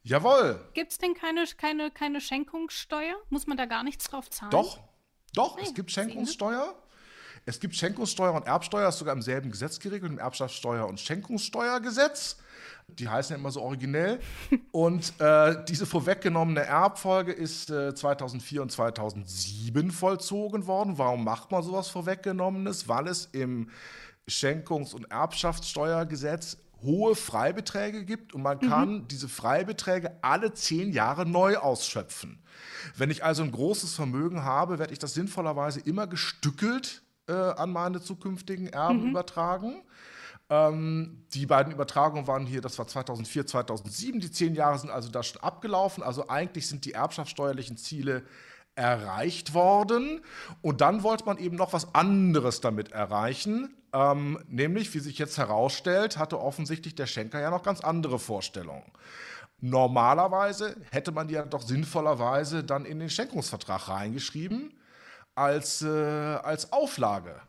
Jawohl. 0.04 0.60
Gibt 0.74 0.92
es 0.92 0.98
denn 0.98 1.14
keine, 1.14 1.46
keine, 1.58 1.90
keine 1.92 2.20
Schenkungssteuer? 2.20 3.16
Muss 3.30 3.48
man 3.48 3.58
da 3.58 3.66
gar 3.66 3.84
nichts 3.84 4.06
drauf 4.06 4.30
zahlen? 4.30 4.52
Doch, 4.52 4.80
doch, 5.34 5.56
nee, 5.56 5.64
es 5.64 5.74
gibt 5.74 5.92
Schenkungssteuer. 5.92 6.76
Es 7.46 7.60
gibt 7.60 7.76
Schenkungssteuer 7.76 8.34
und 8.34 8.48
Erbsteuer, 8.48 8.86
das 8.86 8.96
ist 8.96 9.00
sogar 9.00 9.16
im 9.16 9.22
selben 9.22 9.52
Gesetz 9.52 9.80
geregelt, 9.80 10.12
im 10.12 10.20
Erbschaftssteuer- 10.20 10.88
und 10.88 11.00
Schenkungssteuergesetz. 11.00 12.38
Die 12.88 13.10
heißen 13.10 13.34
ja 13.34 13.40
immer 13.40 13.52
so 13.52 13.62
originell. 13.62 14.20
Und 14.72 15.14
äh, 15.20 15.64
diese 15.66 15.86
vorweggenommene 15.86 16.62
Erbfolge 16.62 17.32
ist 17.32 17.70
äh, 17.70 17.96
2004 17.96 18.62
und 18.62 18.72
2007 18.72 19.90
vollzogen 19.92 20.68
worden. 20.68 20.98
Warum 20.98 21.24
macht 21.24 21.50
man 21.52 21.64
sowas 21.64 21.88
Vorweggenommenes? 21.88 22.90
Weil 22.90 23.08
es 23.08 23.30
im 23.32 23.70
Schenkungs- 24.28 24.94
und 24.94 25.10
Erbschaftssteuergesetz 25.12 26.58
hohe 26.84 27.16
Freibeträge 27.16 28.04
gibt 28.04 28.34
und 28.34 28.42
man 28.42 28.60
kann 28.60 28.94
mhm. 28.94 29.08
diese 29.08 29.30
Freibeträge 29.30 30.18
alle 30.22 30.54
zehn 30.54 30.92
Jahre 30.92 31.26
neu 31.26 31.58
ausschöpfen. 31.58 32.44
Wenn 32.98 33.10
ich 33.10 33.24
also 33.24 33.44
ein 33.44 33.52
großes 33.52 33.96
Vermögen 33.96 34.44
habe, 34.44 34.80
werde 34.80 34.92
ich 34.92 35.00
das 35.00 35.14
sinnvollerweise 35.14 35.80
immer 35.80 36.08
gestückelt 36.08 37.03
äh, 37.28 37.34
an 37.34 37.72
meine 37.72 38.02
zukünftigen 38.02 38.68
Erben 38.68 39.04
mhm. 39.04 39.10
übertragen. 39.12 39.82
Ähm, 40.50 41.26
die 41.34 41.46
beiden 41.46 41.74
Übertragungen 41.74 42.28
waren 42.28 42.46
hier, 42.46 42.62
das 42.62 42.78
war 42.78 42.88
2004, 42.88 43.48
2007. 43.48 44.20
Die 44.20 44.32
zehn 44.32 44.56
Jahre 44.56 44.78
sind 44.78 44.90
also 44.90 45.10
da 45.10 45.24
schon 45.24 45.42
abgelaufen. 45.42 46.04
Also 46.04 46.28
eigentlich 46.30 46.68
sind 46.68 46.86
die 46.86 46.94
erbschaftssteuerlichen 46.94 47.78
Ziele 47.78 48.24
erreicht 48.76 49.54
worden. 49.54 50.22
Und 50.62 50.82
dann 50.82 51.04
wollte 51.04 51.26
man 51.26 51.38
eben 51.38 51.56
noch 51.56 51.74
was 51.74 51.94
anderes 51.96 52.62
damit 52.62 52.92
erreichen. 52.92 53.76
Ähm, 53.94 54.40
nämlich, 54.48 54.94
wie 54.94 55.00
sich 55.00 55.18
jetzt 55.18 55.38
herausstellt, 55.38 56.18
hatte 56.18 56.40
offensichtlich 56.40 56.96
der 56.96 57.06
Schenker 57.06 57.40
ja 57.40 57.52
noch 57.52 57.64
ganz 57.64 57.82
andere 57.82 58.20
Vorstellungen. 58.20 58.92
Normalerweise 59.62 60.76
hätte 60.92 61.12
man 61.12 61.28
die 61.28 61.36
ja 61.36 61.46
doch 61.46 61.62
sinnvollerweise 61.62 62.64
dann 62.64 62.86
in 62.86 63.00
den 63.00 63.10
Schenkungsvertrag 63.10 63.88
reingeschrieben 63.88 64.74
als, 65.36 65.82
äh, 65.82 65.88
als 65.88 66.72
Auflage. 66.72 67.42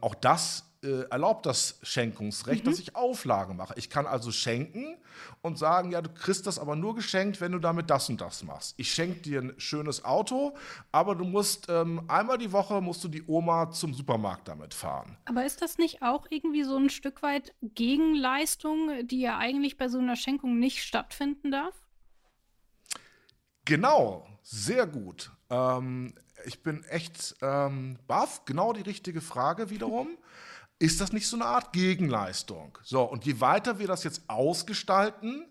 Auch 0.00 0.14
das 0.14 0.64
äh, 0.82 1.02
erlaubt 1.10 1.44
das 1.44 1.78
Schenkungsrecht, 1.82 2.64
mhm. 2.64 2.70
dass 2.70 2.78
ich 2.78 2.96
Auflagen 2.96 3.56
mache. 3.56 3.74
Ich 3.76 3.90
kann 3.90 4.06
also 4.06 4.32
schenken 4.32 4.96
und 5.42 5.58
sagen, 5.58 5.90
ja, 5.90 6.00
du 6.00 6.08
kriegst 6.08 6.46
das 6.46 6.58
aber 6.58 6.74
nur 6.74 6.94
geschenkt, 6.94 7.40
wenn 7.42 7.52
du 7.52 7.58
damit 7.58 7.90
das 7.90 8.08
und 8.08 8.20
das 8.20 8.42
machst. 8.44 8.74
Ich 8.78 8.90
schenke 8.90 9.20
dir 9.20 9.42
ein 9.42 9.54
schönes 9.58 10.04
Auto, 10.04 10.56
aber 10.90 11.14
du 11.14 11.24
musst 11.24 11.66
ähm, 11.68 12.02
einmal 12.08 12.38
die 12.38 12.52
Woche 12.52 12.80
musst 12.80 13.04
du 13.04 13.08
die 13.08 13.22
Oma 13.26 13.70
zum 13.70 13.92
Supermarkt 13.92 14.48
damit 14.48 14.72
fahren. 14.72 15.18
Aber 15.26 15.44
ist 15.44 15.60
das 15.60 15.76
nicht 15.76 16.00
auch 16.00 16.26
irgendwie 16.30 16.64
so 16.64 16.76
ein 16.76 16.88
Stück 16.88 17.22
weit 17.22 17.54
Gegenleistung, 17.60 19.06
die 19.06 19.20
ja 19.20 19.36
eigentlich 19.36 19.76
bei 19.76 19.88
so 19.88 19.98
einer 19.98 20.16
Schenkung 20.16 20.58
nicht 20.58 20.82
stattfinden 20.82 21.50
darf? 21.50 21.74
Genau, 23.66 24.26
sehr 24.42 24.86
gut. 24.86 25.30
Ähm, 25.50 26.14
ich 26.44 26.62
bin 26.62 26.84
echt 26.84 27.36
ähm, 27.42 27.98
baff, 28.06 28.44
genau 28.44 28.72
die 28.72 28.82
richtige 28.82 29.20
Frage 29.20 29.70
wiederum. 29.70 30.08
ist 30.78 31.00
das 31.00 31.12
nicht 31.12 31.28
so 31.28 31.36
eine 31.36 31.44
Art 31.44 31.72
Gegenleistung? 31.72 32.78
So, 32.82 33.02
und 33.02 33.26
je 33.26 33.40
weiter 33.40 33.78
wir 33.78 33.86
das 33.86 34.02
jetzt 34.02 34.22
ausgestalten, 34.28 35.46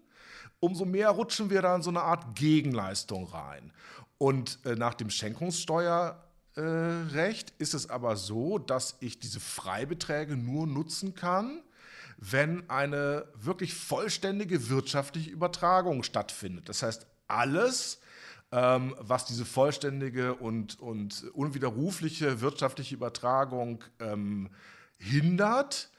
umso 0.60 0.86
mehr 0.86 1.10
rutschen 1.12 1.50
wir 1.50 1.62
da 1.62 1.75
in 1.75 1.81
so 1.81 1.89
eine 1.89 2.01
Art 2.01 2.36
Gegenleistung 2.36 3.27
rein. 3.27 3.72
Und 4.17 4.60
äh, 4.65 4.75
nach 4.75 4.96
dem 4.96 5.10
Schenkungssteuerrecht 5.10 6.17
äh, 6.58 7.53
ist 7.58 7.74
es 7.74 7.89
aber 7.89 8.17
so, 8.17 8.58
dass 8.58 8.98
ich 9.00 9.19
diese 9.19 9.39
Freibeträge 9.39 10.36
nur 10.36 10.67
nutzen 10.67 11.15
kann, 11.15 11.62
wenn 12.17 12.69
eine 12.69 13.27
wirklich 13.36 13.74
vollständige 13.74 14.69
wirtschaftliche 14.69 15.29
Übertragung 15.29 16.03
stattfindet. 16.03 16.67
Das 16.67 16.84
heißt, 16.84 17.08
alles, 17.27 18.01
ähm, 18.51 18.95
was 18.99 19.25
diese 19.25 19.45
vollständige 19.45 20.35
und, 20.35 20.79
und 20.79 21.23
unwiderrufliche 21.33 22.41
wirtschaftliche 22.41 22.95
Übertragung 22.95 23.83
ähm, 23.99 24.49
hindert, 24.97 25.89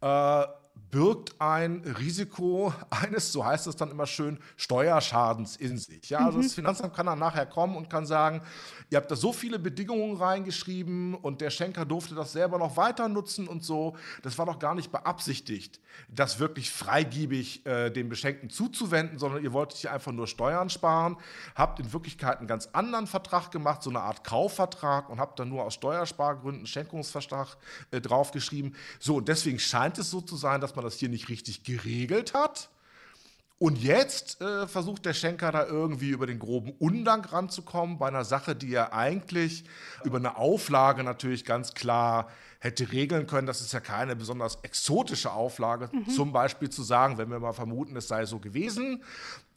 äh, 0.00 0.44
birgt 0.90 1.40
ein 1.40 1.82
Risiko 1.98 2.72
eines, 2.90 3.32
so 3.32 3.44
heißt 3.44 3.66
es 3.66 3.76
dann 3.76 3.90
immer 3.90 4.06
schön, 4.06 4.38
Steuerschadens 4.56 5.56
in 5.56 5.78
sich. 5.78 6.10
Ja, 6.10 6.26
also 6.26 6.38
mhm. 6.38 6.42
das 6.42 6.54
Finanzamt 6.54 6.94
kann 6.94 7.06
dann 7.06 7.18
nachher 7.18 7.46
kommen 7.46 7.76
und 7.76 7.90
kann 7.90 8.06
sagen, 8.06 8.42
ihr 8.90 8.98
habt 8.98 9.10
da 9.10 9.16
so 9.16 9.32
viele 9.32 9.58
Bedingungen 9.58 10.16
reingeschrieben 10.16 11.14
und 11.14 11.40
der 11.40 11.50
Schenker 11.50 11.84
durfte 11.84 12.14
das 12.14 12.32
selber 12.32 12.58
noch 12.58 12.76
weiter 12.76 13.08
nutzen 13.08 13.48
und 13.48 13.64
so. 13.64 13.96
Das 14.22 14.38
war 14.38 14.46
doch 14.46 14.58
gar 14.58 14.74
nicht 14.74 14.90
beabsichtigt, 14.90 15.80
das 16.08 16.38
wirklich 16.38 16.70
freigiebig 16.70 17.64
äh, 17.66 17.90
dem 17.90 18.08
Beschenkten 18.08 18.50
zuzuwenden, 18.50 19.18
sondern 19.18 19.42
ihr 19.42 19.52
wolltet 19.52 19.78
hier 19.78 19.92
einfach 19.92 20.12
nur 20.12 20.26
Steuern 20.26 20.70
sparen, 20.70 21.16
habt 21.54 21.80
in 21.80 21.92
Wirklichkeit 21.92 22.38
einen 22.38 22.48
ganz 22.48 22.68
anderen 22.72 23.06
Vertrag 23.06 23.50
gemacht, 23.50 23.82
so 23.82 23.90
eine 23.90 24.00
Art 24.00 24.24
Kaufvertrag 24.24 25.08
und 25.08 25.20
habt 25.20 25.38
dann 25.38 25.48
nur 25.48 25.64
aus 25.64 25.74
Steuerspargründen 25.74 26.66
Schenkungsvertrag 26.66 27.56
äh, 27.90 28.00
draufgeschrieben. 28.00 28.74
So, 28.98 29.16
und 29.16 29.28
deswegen 29.28 29.58
scheint 29.58 29.98
es 29.98 30.10
so 30.10 30.20
zu 30.20 30.36
sein, 30.36 30.60
dass 30.60 30.69
man 30.76 30.84
das 30.84 30.98
hier 30.98 31.08
nicht 31.08 31.28
richtig 31.28 31.64
geregelt 31.64 32.34
hat. 32.34 32.70
Und 33.62 33.82
jetzt 33.82 34.40
äh, 34.40 34.66
versucht 34.66 35.04
der 35.04 35.12
Schenker 35.12 35.52
da 35.52 35.66
irgendwie 35.66 36.08
über 36.08 36.26
den 36.26 36.38
groben 36.38 36.72
Undank 36.78 37.30
ranzukommen 37.30 37.98
bei 37.98 38.08
einer 38.08 38.24
Sache, 38.24 38.56
die 38.56 38.72
er 38.72 38.94
eigentlich 38.94 39.64
über 40.02 40.16
eine 40.16 40.38
Auflage 40.38 41.04
natürlich 41.04 41.44
ganz 41.44 41.74
klar 41.74 42.30
hätte 42.58 42.90
regeln 42.90 43.26
können. 43.26 43.46
Das 43.46 43.60
ist 43.60 43.74
ja 43.74 43.80
keine 43.80 44.16
besonders 44.16 44.60
exotische 44.62 45.32
Auflage. 45.32 45.90
Mhm. 45.92 46.08
Zum 46.08 46.32
Beispiel 46.32 46.70
zu 46.70 46.82
sagen, 46.82 47.18
wenn 47.18 47.30
wir 47.30 47.38
mal 47.38 47.52
vermuten, 47.52 47.94
es 47.96 48.08
sei 48.08 48.24
so 48.24 48.38
gewesen, 48.38 49.04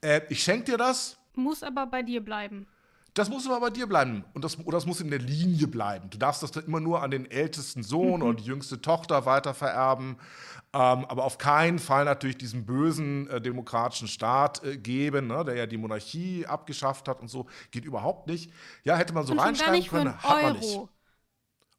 äh, 0.01 0.19
ich 0.27 0.43
schenke 0.43 0.71
dir 0.71 0.77
das. 0.77 1.17
Muss 1.35 1.63
aber 1.63 1.85
bei 1.85 2.03
dir 2.03 2.19
bleiben. 2.19 2.67
Das 3.13 3.29
muss 3.29 3.45
aber 3.45 3.59
bei 3.59 3.69
dir 3.69 3.85
bleiben 3.85 4.25
und 4.33 4.43
das, 4.43 4.57
oder 4.59 4.77
das 4.77 4.87
muss 4.87 4.99
in 4.99 5.11
der 5.11 5.19
Linie 5.19 5.67
bleiben. 5.67 6.09
Du 6.09 6.17
darfst 6.17 6.41
das 6.41 6.51
dann 6.51 6.65
immer 6.65 6.79
nur 6.79 7.03
an 7.03 7.11
den 7.11 7.29
ältesten 7.29 7.83
Sohn 7.83 8.21
mhm. 8.21 8.27
oder 8.27 8.33
die 8.37 8.45
jüngste 8.45 8.81
Tochter 8.81 9.25
weiter 9.25 9.53
vererben, 9.53 10.17
ähm, 10.73 11.05
aber 11.05 11.23
auf 11.23 11.37
keinen 11.37 11.77
Fall 11.77 12.05
natürlich 12.05 12.37
diesen 12.37 12.65
bösen 12.65 13.29
äh, 13.29 13.39
demokratischen 13.39 14.07
Staat 14.07 14.63
äh, 14.63 14.77
geben, 14.77 15.27
ne, 15.27 15.43
der 15.45 15.55
ja 15.55 15.65
die 15.67 15.77
Monarchie 15.77 16.47
abgeschafft 16.47 17.07
hat 17.07 17.21
und 17.21 17.27
so. 17.27 17.45
Geht 17.69 17.85
überhaupt 17.85 18.27
nicht. 18.27 18.51
Ja, 18.83 18.95
hätte 18.95 19.13
man 19.13 19.27
so 19.27 19.33
reinschreiben 19.33 19.87
können, 19.87 20.17
hat 20.23 20.41
man 20.41 20.53
nicht. 20.57 20.79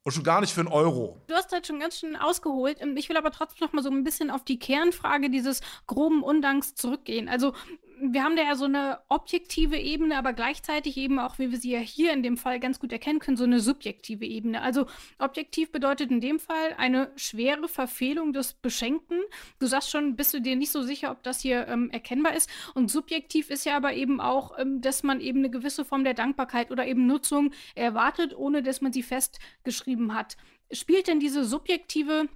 Und 0.03 0.11
schon 0.11 0.23
gar 0.23 0.39
nicht 0.39 0.53
für 0.53 0.61
einen 0.61 0.69
Euro. 0.69 1.19
Du 1.25 1.33
hast 1.33 1.51
halt 1.51 1.65
schon 1.65 1.79
ganz 1.79 1.99
schön 1.99 2.15
ausgeholt. 2.15 2.79
Ähm, 2.79 2.95
ich 2.95 3.09
will 3.09 3.17
aber 3.17 3.31
trotzdem 3.31 3.65
noch 3.65 3.73
mal 3.73 3.81
so 3.81 3.89
ein 3.89 4.03
bisschen 4.03 4.29
auf 4.29 4.45
die 4.45 4.59
Kernfrage 4.59 5.31
dieses 5.31 5.61
groben 5.87 6.23
Undanks 6.23 6.75
zurückgehen. 6.75 7.27
Also 7.27 7.53
wir 7.99 8.23
haben 8.23 8.35
da 8.35 8.43
ja 8.43 8.55
so 8.55 8.65
eine 8.65 8.99
objektive 9.09 9.77
Ebene, 9.77 10.17
aber 10.17 10.33
gleichzeitig 10.33 10.97
eben 10.97 11.19
auch, 11.19 11.39
wie 11.39 11.51
wir 11.51 11.57
sie 11.57 11.71
ja 11.71 11.79
hier 11.79 12.13
in 12.13 12.23
dem 12.23 12.37
Fall 12.37 12.59
ganz 12.59 12.79
gut 12.79 12.91
erkennen 12.91 13.19
können, 13.19 13.37
so 13.37 13.43
eine 13.43 13.59
subjektive 13.59 14.25
Ebene. 14.25 14.61
Also 14.61 14.85
objektiv 15.19 15.71
bedeutet 15.71 16.11
in 16.11 16.21
dem 16.21 16.39
Fall 16.39 16.73
eine 16.77 17.11
schwere 17.15 17.67
Verfehlung 17.67 18.33
des 18.33 18.53
Beschenkten. 18.53 19.21
Du 19.59 19.67
sagst 19.67 19.91
schon, 19.91 20.15
bist 20.15 20.33
du 20.33 20.41
dir 20.41 20.55
nicht 20.55 20.71
so 20.71 20.81
sicher, 20.83 21.11
ob 21.11 21.23
das 21.23 21.41
hier 21.41 21.67
ähm, 21.67 21.89
erkennbar 21.91 22.35
ist. 22.35 22.49
Und 22.73 22.91
subjektiv 22.91 23.49
ist 23.49 23.65
ja 23.65 23.77
aber 23.77 23.93
eben 23.93 24.19
auch, 24.19 24.57
ähm, 24.59 24.81
dass 24.81 25.03
man 25.03 25.21
eben 25.21 25.39
eine 25.39 25.49
gewisse 25.49 25.85
Form 25.85 26.03
der 26.03 26.13
Dankbarkeit 26.13 26.71
oder 26.71 26.85
eben 26.85 27.07
Nutzung 27.07 27.51
erwartet, 27.75 28.35
ohne 28.35 28.63
dass 28.63 28.81
man 28.81 28.93
sie 28.93 29.03
festgeschrieben 29.03 30.13
hat. 30.13 30.37
Spielt 30.71 31.07
denn 31.07 31.19
diese 31.19 31.45
subjektive 31.45 32.27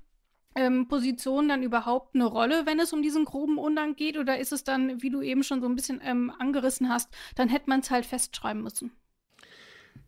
ähm, 0.59 0.87
Position 0.89 1.47
dann 1.47 1.63
überhaupt 1.63 2.15
eine 2.15 2.25
Rolle, 2.25 2.65
wenn 2.65 2.79
es 2.79 2.91
um 2.91 3.01
diesen 3.01 3.23
groben 3.23 3.57
Undank 3.57 3.95
geht? 3.95 4.17
Oder 4.17 4.39
ist 4.39 4.51
es 4.51 4.65
dann, 4.65 5.01
wie 5.01 5.09
du 5.09 5.21
eben 5.21 5.43
schon 5.43 5.61
so 5.61 5.67
ein 5.67 5.75
bisschen 5.75 6.01
ähm, 6.03 6.31
angerissen 6.37 6.89
hast, 6.89 7.09
dann 7.35 7.47
hätte 7.47 7.69
man 7.69 7.79
es 7.79 7.89
halt 7.89 8.05
festschreiben 8.05 8.61
müssen? 8.61 8.91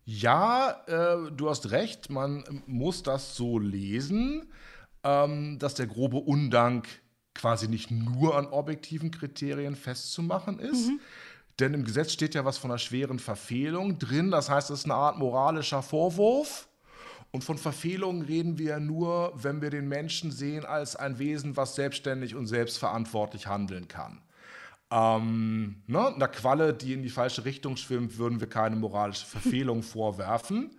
Ja, 0.03 0.83
äh, 0.87 1.31
du 1.31 1.49
hast 1.49 1.71
recht, 1.71 2.09
man 2.09 2.43
muss 2.65 3.01
das 3.01 3.35
so 3.35 3.59
lesen, 3.59 4.51
ähm, 5.03 5.57
dass 5.57 5.75
der 5.75 5.87
grobe 5.87 6.17
Undank 6.17 6.87
quasi 7.33 7.69
nicht 7.69 7.89
nur 7.91 8.37
an 8.37 8.47
objektiven 8.47 9.09
Kriterien 9.09 9.75
festzumachen 9.75 10.59
ist. 10.59 10.89
Mhm. 10.89 10.99
Denn 11.59 11.73
im 11.73 11.85
Gesetz 11.85 12.11
steht 12.11 12.35
ja 12.35 12.43
was 12.43 12.57
von 12.57 12.71
einer 12.71 12.77
schweren 12.77 13.19
Verfehlung 13.19 13.99
drin. 13.99 14.31
Das 14.31 14.49
heißt, 14.49 14.69
es 14.69 14.79
ist 14.79 14.85
eine 14.85 14.95
Art 14.95 15.17
moralischer 15.17 15.81
Vorwurf. 15.81 16.67
Und 17.31 17.43
von 17.43 17.57
Verfehlungen 17.57 18.23
reden 18.23 18.57
wir 18.57 18.79
nur, 18.79 19.31
wenn 19.35 19.61
wir 19.61 19.69
den 19.69 19.87
Menschen 19.87 20.31
sehen 20.31 20.65
als 20.65 20.97
ein 20.97 21.17
Wesen, 21.17 21.55
was 21.55 21.75
selbstständig 21.75 22.35
und 22.35 22.47
selbstverantwortlich 22.47 23.47
handeln 23.47 23.87
kann. 23.87 24.21
Ähm, 24.91 25.77
ne, 25.87 26.13
einer 26.13 26.27
Qualle, 26.27 26.73
die 26.73 26.91
in 26.91 27.03
die 27.03 27.09
falsche 27.09 27.45
Richtung 27.45 27.77
schwimmt, 27.77 28.17
würden 28.17 28.41
wir 28.41 28.49
keine 28.49 28.75
moralische 28.75 29.25
Verfehlung 29.25 29.81
vorwerfen. 29.83 30.71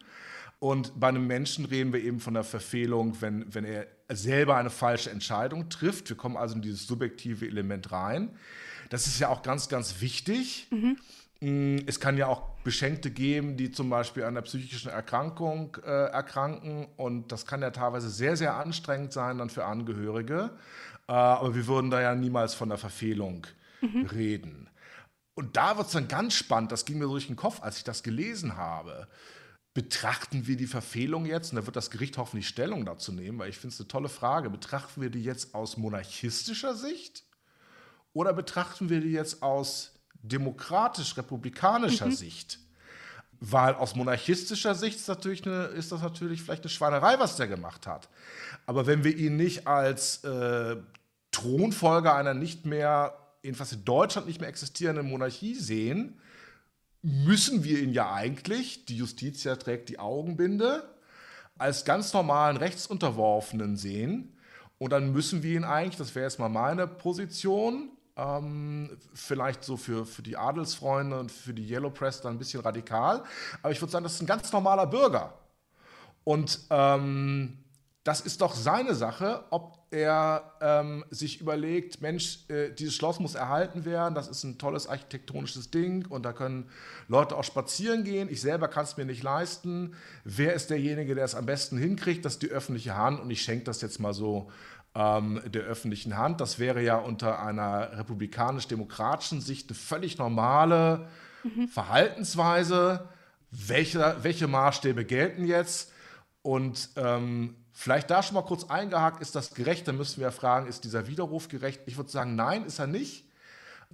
Und 0.59 1.01
bei 1.01 1.09
einem 1.09 1.27
Menschen 1.27 1.65
reden 1.65 1.93
wir 1.93 2.01
eben 2.01 2.21
von 2.21 2.35
der 2.35 2.45
Verfehlung, 2.45 3.21
wenn, 3.21 3.53
wenn 3.53 3.65
er 3.65 3.87
selber 4.11 4.57
eine 4.57 4.71
falsche 4.71 5.11
Entscheidung 5.11 5.71
trifft. 5.71 6.11
Wir 6.11 6.17
kommen 6.17 6.37
also 6.37 6.55
in 6.55 6.63
dieses 6.63 6.87
subjektive 6.87 7.47
Element 7.47 7.91
rein. 7.91 8.31
Das 8.91 9.07
ist 9.07 9.19
ja 9.19 9.29
auch 9.29 9.43
ganz, 9.43 9.71
ganz 9.71 10.01
wichtig. 10.01 10.69
Mhm. 10.71 10.99
Mm, 11.43 11.79
es 11.87 11.99
kann 11.99 12.17
ja 12.17 12.29
auch 12.29 12.51
Beschenkte 12.63 13.11
geben, 13.11 13.57
die 13.57 13.73
zum 13.73 13.91
Beispiel 13.91 14.23
an 14.23 14.29
einer 14.29 14.43
psychischen 14.43 14.91
Erkrankung 14.91 15.77
äh, 15.85 15.89
erkranken. 15.89 16.87
Und 16.97 17.33
das 17.33 17.47
kann 17.47 17.63
ja 17.63 17.71
teilweise 17.71 18.11
sehr, 18.11 18.37
sehr 18.37 18.55
anstrengend 18.55 19.13
sein 19.13 19.39
dann 19.39 19.51
für 19.51 19.65
Angehörige. 19.65 20.51
Äh, 21.09 21.13
aber 21.13 21.57
wir 21.57 21.67
würden 21.67 21.91
da 21.91 22.01
ja 22.01 22.15
niemals 22.15 22.55
von 22.55 22.69
der 22.69 22.79
Verfehlung 22.79 23.49
mhm. 23.81 24.07
reden. 24.07 24.71
Und 25.35 25.57
da 25.57 25.77
wird 25.77 25.89
es 25.89 25.95
dann 25.95 26.07
ganz 26.07 26.35
spannend, 26.35 26.71
das 26.71 26.85
ging 26.85 26.99
mir 26.99 27.07
so 27.07 27.13
durch 27.13 27.27
den 27.27 27.37
Kopf, 27.37 27.61
als 27.61 27.79
ich 27.79 27.85
das 27.85 28.05
gelesen 28.05 28.57
habe. 28.57 29.09
Betrachten 29.75 30.47
wir 30.47 30.57
die 30.57 30.67
Verfehlung 30.67 31.27
jetzt, 31.27 31.51
und 31.51 31.57
da 31.57 31.67
wird 31.67 31.75
das 31.75 31.91
Gericht 31.91 32.19
hoffentlich 32.19 32.47
Stellung 32.47 32.85
dazu 32.85 33.11
nehmen, 33.11 33.39
weil 33.39 33.49
ich 33.49 33.57
finde 33.57 33.75
es 33.75 33.81
eine 33.81 33.89
tolle 33.89 34.11
Frage, 34.11 34.49
betrachten 34.49 35.01
wir 35.01 35.11
die 35.11 35.25
jetzt 35.25 35.55
aus 35.55 35.77
monarchistischer 35.77 36.77
Sicht 36.77 37.25
oder 38.13 38.33
betrachten 38.33 38.91
wir 38.91 39.01
die 39.01 39.13
jetzt 39.13 39.43
aus 39.43 39.92
demokratisch-republikanischer 40.23 42.07
mhm. 42.07 42.13
Sicht. 42.13 42.59
Weil 43.41 43.75
aus 43.75 43.97
monarchistischer 43.97 44.75
Sicht 44.75 44.99
ist, 44.99 45.09
natürlich 45.09 45.45
eine, 45.45 45.65
ist, 45.65 45.91
das 45.91 46.01
natürlich 46.01 46.43
vielleicht 46.43 46.63
eine 46.63 46.71
Schweinerei, 46.71 47.19
was 47.19 47.37
der 47.37 47.49
gemacht 47.49 47.89
hat. 47.89 48.09
Aber 48.67 48.87
wenn 48.87 49.03
wir 49.03 49.17
ihn 49.17 49.37
nicht 49.37 49.67
als 49.67 50.23
äh, 50.23 50.77
Thronfolger 51.33 52.15
einer 52.15 52.35
nicht 52.35 52.67
mehr, 52.67 53.19
jedenfalls 53.43 53.73
in 53.73 53.85
Deutschland 53.85 54.29
nicht 54.29 54.41
mehr 54.41 54.49
existierenden 54.49 55.09
Monarchie 55.09 55.57
sehen, 55.57 56.21
müssen 57.03 57.65
wir 57.65 57.81
ihn 57.81 57.93
ja 57.93 58.13
eigentlich, 58.13 58.85
die 58.85 58.97
Justitia 58.97 59.57
trägt 59.57 59.89
die 59.89 59.99
Augenbinde, 59.99 60.89
als 61.59 61.85
ganz 61.85 62.13
normalen 62.13 62.57
Rechtsunterworfenen 62.57 63.77
sehen. 63.77 64.37
Und 64.79 64.91
dann 64.91 65.13
müssen 65.13 65.43
wir 65.43 65.57
ihn 65.57 65.65
eigentlich, 65.65 65.97
das 65.97 66.15
wäre 66.15 66.27
jetzt 66.27 66.39
mal 66.39 66.49
meine 66.49 66.87
Position, 66.87 67.91
ähm, 68.17 68.99
vielleicht 69.15 69.65
so 69.65 69.77
für, 69.77 70.05
für 70.05 70.23
die 70.23 70.37
Adelsfreunde 70.37 71.19
und 71.19 71.33
für 71.33 71.55
die 71.55 71.69
Yellow 71.69 71.91
Press 71.91 72.21
dann 72.21 72.35
ein 72.35 72.39
bisschen 72.39 72.61
radikal, 72.61 73.23
aber 73.63 73.73
ich 73.73 73.81
würde 73.81 73.93
sagen, 73.93 74.05
das 74.05 74.15
ist 74.15 74.23
ein 74.23 74.27
ganz 74.27 74.53
normaler 74.53 74.87
Bürger. 74.87 75.35
Und 76.25 76.61
ähm, 76.71 77.59
das 78.05 78.21
ist 78.21 78.41
doch 78.41 78.55
seine 78.55 78.95
Sache, 78.95 79.45
ob 79.51 79.79
er 79.93 80.55
ähm, 80.61 81.05
sich 81.11 81.41
überlegt, 81.41 82.01
Mensch, 82.01 82.49
äh, 82.49 82.71
dieses 82.71 82.95
Schloss 82.95 83.21
muss 83.21 83.35
erhalten 83.35 83.85
werden, 83.85 84.15
das 84.15 84.27
ist 84.27 84.43
ein 84.43 84.59
tolles 84.59 84.89
architektonisches 84.89 85.71
Ding 85.71 86.07
und 86.09 86.25
da 86.25 86.33
können 86.33 86.69
Leute 87.09 87.37
auch 87.37 87.45
spazieren 87.45 88.03
gehen. 88.03 88.29
Ich 88.29 88.41
selber 88.41 88.69
kann 88.69 88.85
es 88.85 88.97
mir 88.97 89.05
nicht 89.05 89.23
leisten. 89.23 89.95
Wer 90.25 90.55
ist 90.55 90.71
derjenige, 90.71 91.15
der 91.15 91.25
es 91.25 91.35
am 91.35 91.47
besten 91.47 91.79
hinkriegt? 91.79 92.25
Das 92.25 92.35
ist 92.35 92.43
die 92.43 92.49
öffentliche 92.49 92.97
Hand 92.97 93.21
und 93.21 93.31
ich 93.31 93.43
schenke 93.43 93.65
das 93.65 93.83
jetzt 93.83 94.01
mal 94.01 94.15
so 94.15 94.51
ähm, 94.95 95.41
der 95.47 95.63
öffentlichen 95.63 96.17
Hand. 96.17 96.41
Das 96.41 96.59
wäre 96.59 96.83
ja 96.83 96.97
unter 96.97 97.41
einer 97.43 97.99
republikanisch-demokratischen 97.99 99.41
Sicht 99.41 99.71
eine 99.71 99.79
völlig 99.79 100.19
normale 100.19 101.09
mhm. 101.45 101.69
Verhaltensweise. 101.69 103.09
Welche, 103.51 104.17
welche 104.23 104.49
Maßstäbe 104.49 105.05
gelten 105.05 105.45
jetzt? 105.45 105.93
Und 106.43 106.91
ähm, 106.97 107.57
vielleicht 107.73 108.11
da 108.11 108.23
schon 108.23 108.35
mal 108.35 108.43
kurz 108.43 108.65
eingehakt, 108.65 109.23
ist 109.23 109.35
das 109.35 109.55
gerecht? 109.55 109.87
Dann 109.89 109.97
müssen 109.97 110.19
wir 110.19 110.25
ja 110.25 110.31
fragen, 110.31 110.67
ist 110.67 110.85
dieser 110.85 111.07
Widerruf 111.07 111.49
gerecht? 111.49 111.83
Ich 111.87 111.97
würde 111.97 112.11
sagen, 112.11 112.35
nein, 112.35 112.65
ist 112.65 112.79
er 112.79 112.87
nicht. 112.87 113.29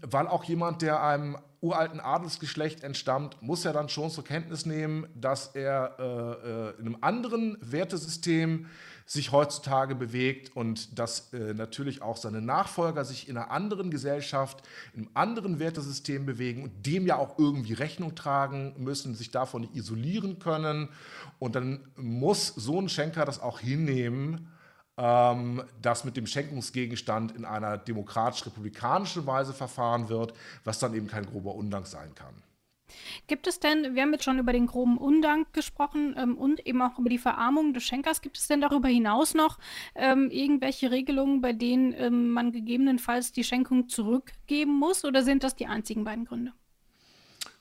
Weil 0.00 0.28
auch 0.28 0.45
jemand, 0.45 0.83
der 0.83 1.02
einem 1.02 1.37
uralten 1.61 1.99
Adelsgeschlecht 1.99 2.85
entstammt, 2.85 3.43
muss 3.43 3.64
ja 3.64 3.73
dann 3.73 3.88
schon 3.88 4.11
zur 4.11 4.25
Kenntnis 4.25 4.64
nehmen, 4.64 5.09
dass 5.14 5.49
er 5.55 5.97
äh, 5.99 6.49
äh 6.49 6.81
in 6.81 6.87
einem 6.87 6.99
anderen 7.00 7.59
Wertesystem 7.61 8.67
sich 9.08 9.32
heutzutage 9.32 9.94
bewegt 9.94 10.54
und 10.54 10.98
dass 10.98 11.32
äh, 11.32 11.54
natürlich 11.54 12.02
auch 12.02 12.18
seine 12.18 12.42
Nachfolger 12.42 13.06
sich 13.06 13.26
in 13.26 13.38
einer 13.38 13.50
anderen 13.50 13.90
Gesellschaft, 13.90 14.62
in 14.92 15.00
einem 15.00 15.10
anderen 15.14 15.58
Wertesystem 15.58 16.26
bewegen 16.26 16.62
und 16.62 16.84
dem 16.84 17.06
ja 17.06 17.16
auch 17.16 17.38
irgendwie 17.38 17.72
Rechnung 17.72 18.14
tragen 18.14 18.74
müssen, 18.76 19.14
sich 19.14 19.30
davon 19.30 19.62
nicht 19.62 19.74
isolieren 19.74 20.38
können. 20.38 20.90
Und 21.38 21.54
dann 21.54 21.88
muss 21.96 22.48
so 22.48 22.78
ein 22.78 22.90
Schenker 22.90 23.24
das 23.24 23.40
auch 23.40 23.60
hinnehmen, 23.60 24.52
ähm, 24.98 25.62
dass 25.80 26.04
mit 26.04 26.18
dem 26.18 26.26
Schenkungsgegenstand 26.26 27.34
in 27.34 27.46
einer 27.46 27.78
demokratisch-republikanischen 27.78 29.24
Weise 29.26 29.54
verfahren 29.54 30.10
wird, 30.10 30.34
was 30.64 30.80
dann 30.80 30.92
eben 30.92 31.06
kein 31.06 31.24
grober 31.24 31.54
Undank 31.54 31.86
sein 31.86 32.14
kann. 32.14 32.34
Gibt 33.26 33.47
es 33.47 33.61
denn, 33.61 33.95
wir 33.95 34.02
haben 34.02 34.12
jetzt 34.12 34.25
schon 34.25 34.38
über 34.38 34.52
den 34.52 34.66
groben 34.66 34.99
Undank 34.99 35.52
gesprochen 35.52 36.14
ähm, 36.18 36.37
und 36.37 36.66
eben 36.66 36.83
auch 36.83 36.99
über 36.99 37.09
die 37.09 37.18
Verarmung 37.18 37.73
des 37.73 37.85
Schenkers, 37.85 38.21
gibt 38.21 38.38
es 38.38 38.49
denn 38.49 38.61
darüber 38.61 38.88
hinaus 38.88 39.35
noch 39.35 39.59
ähm, 39.95 40.30
irgendwelche 40.30 40.90
Regelungen, 40.90 41.40
bei 41.40 41.52
denen 41.52 41.92
ähm, 41.92 42.30
man 42.30 42.52
gegebenenfalls 42.52 43.33
die 43.33 43.45
Schenkung 43.45 43.88
zurückgeben 43.88 44.78
muss 44.78 45.04
oder 45.04 45.23
sind 45.23 45.45
das 45.45 45.57
die 45.57 45.66
einzigen 45.66 46.04
beiden 46.04 46.25
Gründe? 46.25 46.52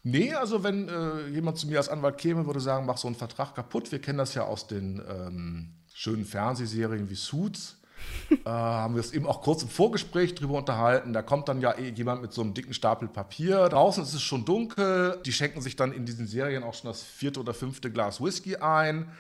Nee, 0.03 0.33
also 0.33 0.63
wenn 0.63 0.87
äh, 0.87 1.27
jemand 1.27 1.57
zu 1.57 1.67
mir 1.67 1.79
als 1.79 1.89
Anwalt 1.89 2.17
käme, 2.17 2.45
würde 2.45 2.61
sagen, 2.61 2.85
mach 2.85 2.97
so 2.97 3.07
einen 3.07 3.15
Vertrag 3.17 3.55
kaputt. 3.55 3.91
Wir 3.91 3.99
kennen 3.99 4.17
das 4.17 4.35
ja 4.35 4.45
aus 4.45 4.67
den 4.67 5.01
ähm, 5.09 5.73
schönen 5.93 6.23
Fernsehserien 6.23 7.09
wie 7.09 7.15
Suits 7.15 7.76
äh, 8.29 8.49
haben 8.49 8.95
wir 8.95 8.99
es 8.99 9.11
eben 9.13 9.25
auch 9.25 9.41
kurz 9.41 9.63
im 9.63 9.69
Vorgespräch 9.69 10.35
drüber 10.35 10.57
unterhalten. 10.57 11.13
Da 11.13 11.21
kommt 11.21 11.47
dann 11.47 11.61
ja 11.61 11.77
eh 11.77 11.89
jemand 11.89 12.21
mit 12.21 12.33
so 12.33 12.41
einem 12.41 12.53
dicken 12.53 12.73
Stapel 12.73 13.07
Papier. 13.07 13.69
Draußen 13.69 14.03
ist 14.03 14.13
es 14.13 14.21
schon 14.21 14.45
dunkel. 14.45 15.19
Die 15.25 15.33
schenken 15.33 15.61
sich 15.61 15.75
dann 15.75 15.91
in 15.91 16.05
diesen 16.05 16.27
Serien 16.27 16.63
auch 16.63 16.73
schon 16.73 16.89
das 16.89 17.03
vierte 17.03 17.39
oder 17.39 17.53
fünfte 17.53 17.91
Glas 17.91 18.21
Whisky 18.21 18.57
ein. 18.57 19.11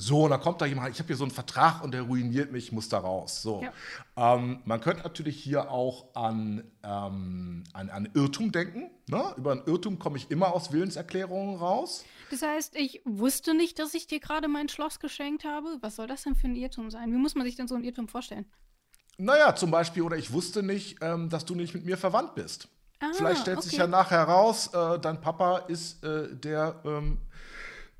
So, 0.00 0.24
und 0.24 0.30
dann 0.30 0.40
kommt 0.40 0.60
da 0.60 0.66
jemand, 0.66 0.90
ich 0.90 1.00
habe 1.00 1.08
hier 1.08 1.16
so 1.16 1.24
einen 1.24 1.32
Vertrag 1.32 1.82
und 1.82 1.92
der 1.92 2.02
ruiniert 2.02 2.52
mich, 2.52 2.66
ich 2.66 2.72
muss 2.72 2.88
da 2.88 2.98
raus. 2.98 3.42
So. 3.42 3.62
Ja. 4.16 4.34
Ähm, 4.34 4.60
man 4.64 4.80
könnte 4.80 5.02
natürlich 5.02 5.42
hier 5.42 5.72
auch 5.72 6.14
an, 6.14 6.62
ähm, 6.84 7.64
an, 7.72 7.90
an 7.90 8.08
Irrtum 8.14 8.52
denken. 8.52 8.90
Ne? 9.08 9.24
Über 9.36 9.52
einen 9.52 9.62
Irrtum 9.66 9.98
komme 9.98 10.16
ich 10.16 10.30
immer 10.30 10.54
aus 10.54 10.70
Willenserklärungen 10.72 11.56
raus. 11.56 12.04
Das 12.30 12.42
heißt, 12.42 12.76
ich 12.76 13.00
wusste 13.04 13.54
nicht, 13.54 13.78
dass 13.78 13.94
ich 13.94 14.06
dir 14.06 14.20
gerade 14.20 14.48
mein 14.48 14.68
Schloss 14.68 15.00
geschenkt 15.00 15.44
habe. 15.44 15.78
Was 15.80 15.96
soll 15.96 16.06
das 16.06 16.22
denn 16.22 16.34
für 16.34 16.46
ein 16.46 16.54
Irrtum 16.54 16.90
sein? 16.90 17.12
Wie 17.12 17.16
muss 17.16 17.34
man 17.34 17.46
sich 17.46 17.56
denn 17.56 17.68
so 17.68 17.74
ein 17.74 17.84
Irrtum 17.84 18.08
vorstellen? 18.08 18.46
Naja, 19.16 19.54
zum 19.54 19.70
Beispiel, 19.70 20.02
oder 20.02 20.16
ich 20.16 20.32
wusste 20.32 20.62
nicht, 20.62 20.98
ähm, 21.00 21.28
dass 21.28 21.44
du 21.44 21.54
nicht 21.54 21.74
mit 21.74 21.84
mir 21.84 21.96
verwandt 21.96 22.34
bist. 22.34 22.68
Ah, 23.00 23.10
Vielleicht 23.14 23.42
stellt 23.42 23.58
okay. 23.58 23.68
sich 23.68 23.78
ja 23.78 23.86
nachher 23.86 24.22
raus, 24.22 24.68
äh, 24.72 24.98
dein 24.98 25.20
Papa 25.20 25.58
ist 25.58 26.04
äh, 26.04 26.34
der 26.34 26.80
ähm, 26.84 27.18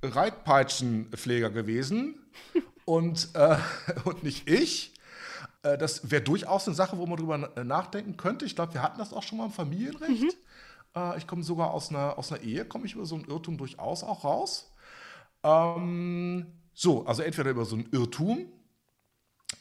Reitpeitschenpfleger 0.02 1.50
gewesen 1.50 2.30
und, 2.84 3.28
äh, 3.34 3.56
und 4.04 4.22
nicht 4.22 4.48
ich. 4.48 4.94
Äh, 5.62 5.78
das 5.78 6.10
wäre 6.10 6.22
durchaus 6.22 6.66
eine 6.66 6.74
Sache, 6.74 6.98
wo 6.98 7.06
man 7.06 7.16
drüber 7.16 7.56
äh, 7.56 7.64
nachdenken 7.64 8.16
könnte. 8.16 8.44
Ich 8.44 8.54
glaube, 8.54 8.74
wir 8.74 8.82
hatten 8.82 8.98
das 8.98 9.12
auch 9.12 9.22
schon 9.22 9.38
mal 9.38 9.46
im 9.46 9.52
Familienrecht. 9.52 10.22
Mhm. 10.22 10.32
Äh, 10.98 11.18
ich 11.18 11.26
komme 11.26 11.42
sogar 11.42 11.72
aus 11.72 11.90
einer, 11.90 12.18
aus 12.18 12.32
einer 12.32 12.42
Ehe, 12.42 12.64
komme 12.64 12.86
ich 12.86 12.94
über 12.94 13.06
so 13.06 13.14
einen 13.14 13.24
Irrtum 13.24 13.56
durchaus 13.58 14.02
auch 14.02 14.24
raus. 14.24 14.72
Ähm, 15.42 16.46
so, 16.74 17.06
also 17.06 17.22
entweder 17.22 17.50
über 17.50 17.64
so 17.64 17.76
ein 17.76 17.88
Irrtum 17.92 18.52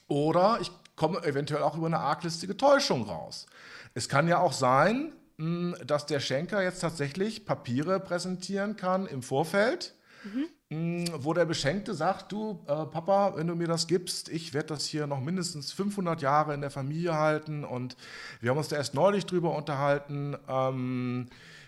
oder 0.08 0.60
ich 0.62 0.72
komme 0.96 1.24
eventuell 1.24 1.64
auch 1.64 1.78
über 1.78 1.88
eine 1.88 2.00
arglistige 2.00 2.58
Täuschung 2.58 3.04
raus. 3.04 3.46
Es 3.94 4.10
kann 4.10 4.28
ja 4.28 4.40
auch 4.40 4.54
sein, 4.54 5.14
hm, 5.38 5.76
dass 5.86 6.06
der 6.06 6.20
Schenker 6.20 6.62
jetzt 6.62 6.80
tatsächlich 6.80 7.46
Papiere 7.46 8.00
präsentieren 8.00 8.76
kann 8.76 9.06
im 9.06 9.22
Vorfeld, 9.22 9.96
mhm. 10.24 10.46
Wo 10.70 11.34
der 11.34 11.46
Beschenkte 11.46 11.94
sagt, 11.94 12.32
du 12.34 12.60
äh, 12.68 12.86
Papa, 12.86 13.34
wenn 13.38 13.48
du 13.48 13.56
mir 13.56 13.68
das 13.68 13.88
gibst, 13.88 14.28
ich 14.28 14.54
werde 14.54 14.68
das 14.70 14.86
hier 14.86 15.08
noch 15.08 15.22
mindestens 15.22 15.72
500 15.72 16.22
Jahre 16.22 16.54
in 16.54 16.60
der 16.60 16.72
Familie 16.72 17.16
halten 17.16 17.64
und 17.64 17.96
wir 18.42 18.50
haben 18.50 18.58
uns 18.58 18.68
da 18.68 18.76
erst 18.76 18.94
neulich 18.94 19.26
drüber 19.26 19.56
unterhalten. 19.56 20.36
Ähm, 20.50 21.28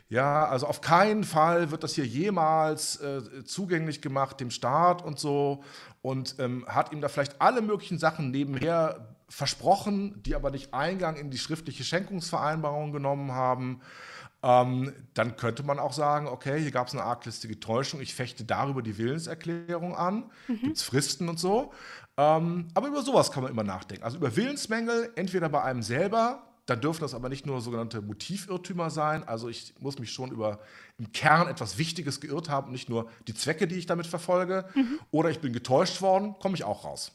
ja, 0.10 0.46
also 0.46 0.68
auf 0.68 0.82
keinen 0.82 1.24
Fall 1.24 1.72
wird 1.72 1.84
das 1.84 1.94
hier 1.94 2.06
jemals 2.06 2.98
äh, 2.98 3.46
zugänglich 3.46 4.02
gemacht 4.02 4.42
dem 4.42 4.52
Staat 4.52 5.02
und 5.02 5.18
so 5.18 5.64
und 6.02 6.36
ähm, 6.40 6.66
hat 6.68 6.92
ihm 6.92 7.00
da 7.00 7.08
vielleicht 7.08 7.40
alle 7.42 7.62
möglichen 7.62 8.00
Sachen 8.00 8.32
nebenher 8.32 9.16
versprochen, 9.30 10.22
die 10.24 10.36
aber 10.36 10.52
nicht 10.52 10.74
Eingang 10.74 11.16
in 11.16 11.30
die 11.30 11.38
schriftliche 11.38 11.86
Schenkungsvereinbarung 11.86 12.92
genommen 12.92 13.32
haben. 13.32 13.80
Ähm, 14.42 14.94
dann 15.14 15.36
könnte 15.36 15.64
man 15.64 15.80
auch 15.80 15.92
sagen, 15.92 16.28
okay, 16.28 16.62
hier 16.62 16.72
gab 16.72 16.88
es 16.88 16.94
eine 16.94 17.04
arglistige 17.04 17.60
Täuschung, 17.60 18.00
ich 18.00 18.14
fechte 18.14 18.46
darüber 18.46 18.82
die 18.82 18.98
Willenserklärung 18.98 19.96
an, 19.96 20.32
mhm. 20.48 20.62
gibt 20.62 20.78
es 20.78 20.84
Fristen 20.84 21.28
und 21.28 21.40
so. 21.40 21.74
Ähm, 22.16 22.70
aber 22.74 22.88
über 22.88 23.02
sowas 23.02 23.32
kann 23.32 23.44
man 23.44 23.52
immer 23.52 23.64
nachdenken. 23.64 24.04
Also 24.04 24.18
über 24.18 24.36
Willensmängel, 24.36 25.12
entweder 25.16 25.50
bei 25.50 25.62
einem 25.64 25.82
selber, 25.82 26.44
dann 26.66 26.82
dürfen 26.82 27.02
das 27.02 27.14
aber 27.14 27.30
nicht 27.30 27.46
nur 27.46 27.62
sogenannte 27.62 28.02
Motivirrtümer 28.02 28.90
sein. 28.90 29.28
Also 29.28 29.50
ich 29.50 29.74
muss 29.80 30.00
mich 30.00 30.12
schon 30.12 30.32
über 30.32 30.60
im 30.98 31.12
Kern 31.12 31.48
etwas 31.48 31.78
Wichtiges 31.78 32.22
geirrt 32.22 32.50
haben 32.50 32.68
und 32.68 32.74
nicht 32.74 32.90
nur 32.90 33.10
die 33.28 33.34
Zwecke, 33.34 33.68
die 33.68 33.76
ich 33.76 33.88
damit 33.88 34.08
verfolge. 34.08 34.70
Mhm. 34.76 35.00
Oder 35.12 35.32
ich 35.32 35.40
bin 35.40 35.52
getäuscht 35.52 36.02
worden, 36.02 36.36
komme 36.40 36.56
ich 36.56 36.64
auch 36.64 36.86
raus. 36.86 37.12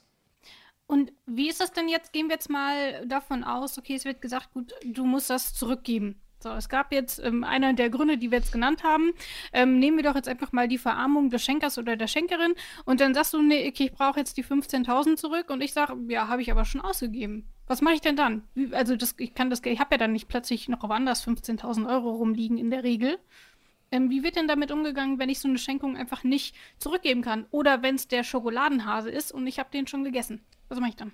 Und 0.86 1.12
wie 1.26 1.48
ist 1.48 1.60
das 1.60 1.72
denn 1.72 1.88
jetzt? 1.88 2.12
Gehen 2.12 2.26
wir 2.26 2.34
jetzt 2.34 2.50
mal 2.50 3.06
davon 3.06 3.44
aus, 3.44 3.78
okay, 3.78 3.94
es 3.94 4.04
wird 4.04 4.20
gesagt, 4.20 4.52
gut, 4.52 4.74
du 4.84 5.04
musst 5.04 5.30
das 5.30 5.54
zurückgeben. 5.54 6.20
So, 6.44 6.50
es 6.50 6.68
gab 6.68 6.92
jetzt 6.92 7.24
ähm, 7.24 7.42
einer 7.42 7.72
der 7.72 7.88
Gründe, 7.88 8.18
die 8.18 8.30
wir 8.30 8.36
jetzt 8.36 8.52
genannt 8.52 8.84
haben. 8.84 9.12
Ähm, 9.54 9.78
nehmen 9.78 9.96
wir 9.96 10.04
doch 10.04 10.14
jetzt 10.14 10.28
einfach 10.28 10.52
mal 10.52 10.68
die 10.68 10.76
Verarmung 10.76 11.30
des 11.30 11.42
Schenkers 11.42 11.78
oder 11.78 11.96
der 11.96 12.06
Schenkerin 12.06 12.52
und 12.84 13.00
dann 13.00 13.14
sagst 13.14 13.32
du, 13.32 13.40
nee, 13.40 13.66
okay, 13.66 13.84
ich 13.84 13.92
brauche 13.92 14.20
jetzt 14.20 14.36
die 14.36 14.44
15.000 14.44 15.16
zurück 15.16 15.48
und 15.48 15.62
ich 15.62 15.72
sage, 15.72 15.96
ja, 16.08 16.28
habe 16.28 16.42
ich 16.42 16.50
aber 16.50 16.66
schon 16.66 16.82
ausgegeben. 16.82 17.48
Was 17.66 17.80
mache 17.80 17.94
ich 17.94 18.02
denn 18.02 18.14
dann? 18.14 18.42
Wie, 18.54 18.74
also 18.74 18.94
das, 18.94 19.14
ich 19.16 19.32
kann 19.32 19.48
das, 19.48 19.62
ich 19.64 19.80
habe 19.80 19.94
ja 19.94 19.96
dann 19.96 20.12
nicht 20.12 20.28
plötzlich 20.28 20.68
noch 20.68 20.82
woanders 20.82 21.26
15.000 21.26 21.88
Euro 21.88 22.10
rumliegen 22.10 22.58
in 22.58 22.70
der 22.70 22.84
Regel. 22.84 23.16
Ähm, 23.90 24.10
wie 24.10 24.22
wird 24.22 24.36
denn 24.36 24.46
damit 24.46 24.70
umgegangen, 24.70 25.18
wenn 25.18 25.30
ich 25.30 25.38
so 25.38 25.48
eine 25.48 25.56
Schenkung 25.56 25.96
einfach 25.96 26.24
nicht 26.24 26.54
zurückgeben 26.78 27.22
kann? 27.22 27.46
Oder 27.52 27.82
wenn 27.82 27.94
es 27.94 28.06
der 28.06 28.22
Schokoladenhase 28.22 29.08
ist 29.08 29.32
und 29.32 29.46
ich 29.46 29.58
habe 29.58 29.70
den 29.70 29.86
schon 29.86 30.04
gegessen? 30.04 30.44
Was 30.68 30.78
mache 30.78 30.90
ich 30.90 30.96
dann? 30.96 31.12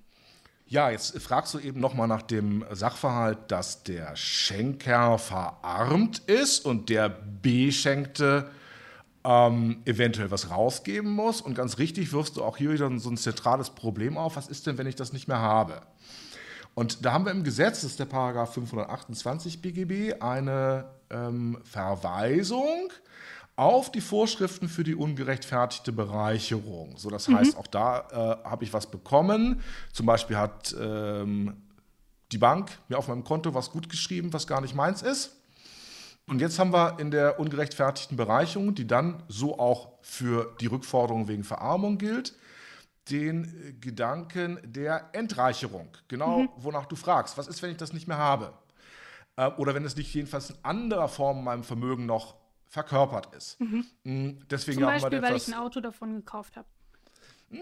Ja, 0.71 0.89
jetzt 0.89 1.21
fragst 1.21 1.53
du 1.53 1.59
eben 1.59 1.81
nochmal 1.81 2.07
nach 2.07 2.23
dem 2.23 2.65
Sachverhalt, 2.71 3.39
dass 3.49 3.83
der 3.83 4.15
Schenker 4.15 5.19
verarmt 5.19 6.21
ist 6.21 6.65
und 6.65 6.89
der 6.91 7.09
Beschenkte 7.09 8.49
ähm, 9.25 9.83
eventuell 9.85 10.31
was 10.31 10.49
rausgeben 10.49 11.11
muss. 11.11 11.41
Und 11.41 11.57
ganz 11.57 11.79
richtig 11.79 12.13
wirfst 12.13 12.37
du 12.37 12.45
auch 12.45 12.57
hier 12.57 12.71
wieder 12.71 12.89
so 13.01 13.11
ein 13.11 13.17
zentrales 13.17 13.71
Problem 13.71 14.17
auf. 14.17 14.37
Was 14.37 14.47
ist 14.47 14.69
denn, 14.69 14.79
wenn 14.79 14.87
ich 14.87 14.95
das 14.95 15.13
nicht 15.13 15.27
mehr 15.27 15.41
habe? 15.41 15.83
Und 16.77 17.05
da 17.05 17.15
haben 17.15 17.25
wir 17.25 17.33
im 17.33 17.43
Gesetz, 17.43 17.81
das 17.81 17.91
ist 17.91 17.99
der 17.99 18.05
Paragraph 18.05 18.55
528 18.55 19.61
BGB, 19.61 20.23
eine 20.23 20.85
ähm, 21.11 21.59
Verweisung 21.65 22.93
auf 23.61 23.93
die 23.93 24.01
Vorschriften 24.01 24.71
für 24.71 24.85
die 24.85 24.95
ungerechtfertigte 24.95 25.93
Bereicherung. 25.93 26.97
So, 26.97 27.11
das 27.11 27.29
mhm. 27.29 27.37
heißt, 27.37 27.59
auch 27.59 27.67
da 27.67 28.41
äh, 28.43 28.49
habe 28.49 28.65
ich 28.65 28.73
was 28.73 28.87
bekommen. 28.87 29.61
Zum 29.93 30.07
Beispiel 30.07 30.39
hat 30.39 30.75
ähm, 30.81 31.63
die 32.33 32.39
Bank 32.39 32.71
mir 32.89 32.97
auf 32.97 33.09
meinem 33.09 33.23
Konto 33.23 33.53
was 33.53 33.71
gut 33.71 33.91
geschrieben, 33.91 34.33
was 34.33 34.47
gar 34.47 34.63
nicht 34.63 34.75
meins 34.75 35.03
ist. 35.03 35.37
Und 36.27 36.41
jetzt 36.41 36.59
haben 36.59 36.73
wir 36.73 36.99
in 37.01 37.11
der 37.11 37.39
ungerechtfertigten 37.39 38.17
Bereicherung, 38.17 38.75
die 38.75 38.87
dann 38.87 39.23
so 39.29 39.59
auch 39.59 39.89
für 40.01 40.57
die 40.63 40.67
Rückforderung 40.67 41.29
wegen 41.29 41.45
Verarmung 41.45 41.99
gilt, 41.99 42.33
den 43.11 43.77
Gedanken 43.83 44.59
der 44.65 45.11
Entreicherung. 45.13 45.89
Genau, 46.09 46.39
mhm. 46.39 46.49
wonach 46.57 46.87
du 46.87 46.97
fragst. 46.97 47.37
Was 47.37 47.47
ist, 47.47 47.61
wenn 47.61 47.71
ich 47.71 47.77
das 47.77 47.93
nicht 47.93 48.09
mehr 48.09 48.17
habe? 48.17 48.55
Äh, 49.37 49.49
oder 49.59 49.75
wenn 49.75 49.85
es 49.85 49.97
nicht 49.97 50.15
jedenfalls 50.15 50.49
in 50.49 50.57
anderer 50.63 51.09
Form 51.09 51.41
in 51.41 51.45
meinem 51.45 51.65
Vermögen 51.65 52.07
noch 52.07 52.40
verkörpert 52.71 53.35
ist. 53.35 53.61
Mhm. 53.61 53.85
Mm, 54.05 54.31
deswegen 54.49 54.79
Zum 54.79 54.87
Beispiel, 54.87 55.21
weil 55.21 55.37
ich 55.37 55.49
ein 55.49 55.55
Auto 55.55 55.81
davon 55.81 56.15
gekauft 56.15 56.57
habe. 56.57 56.69
Mm, 57.51 57.59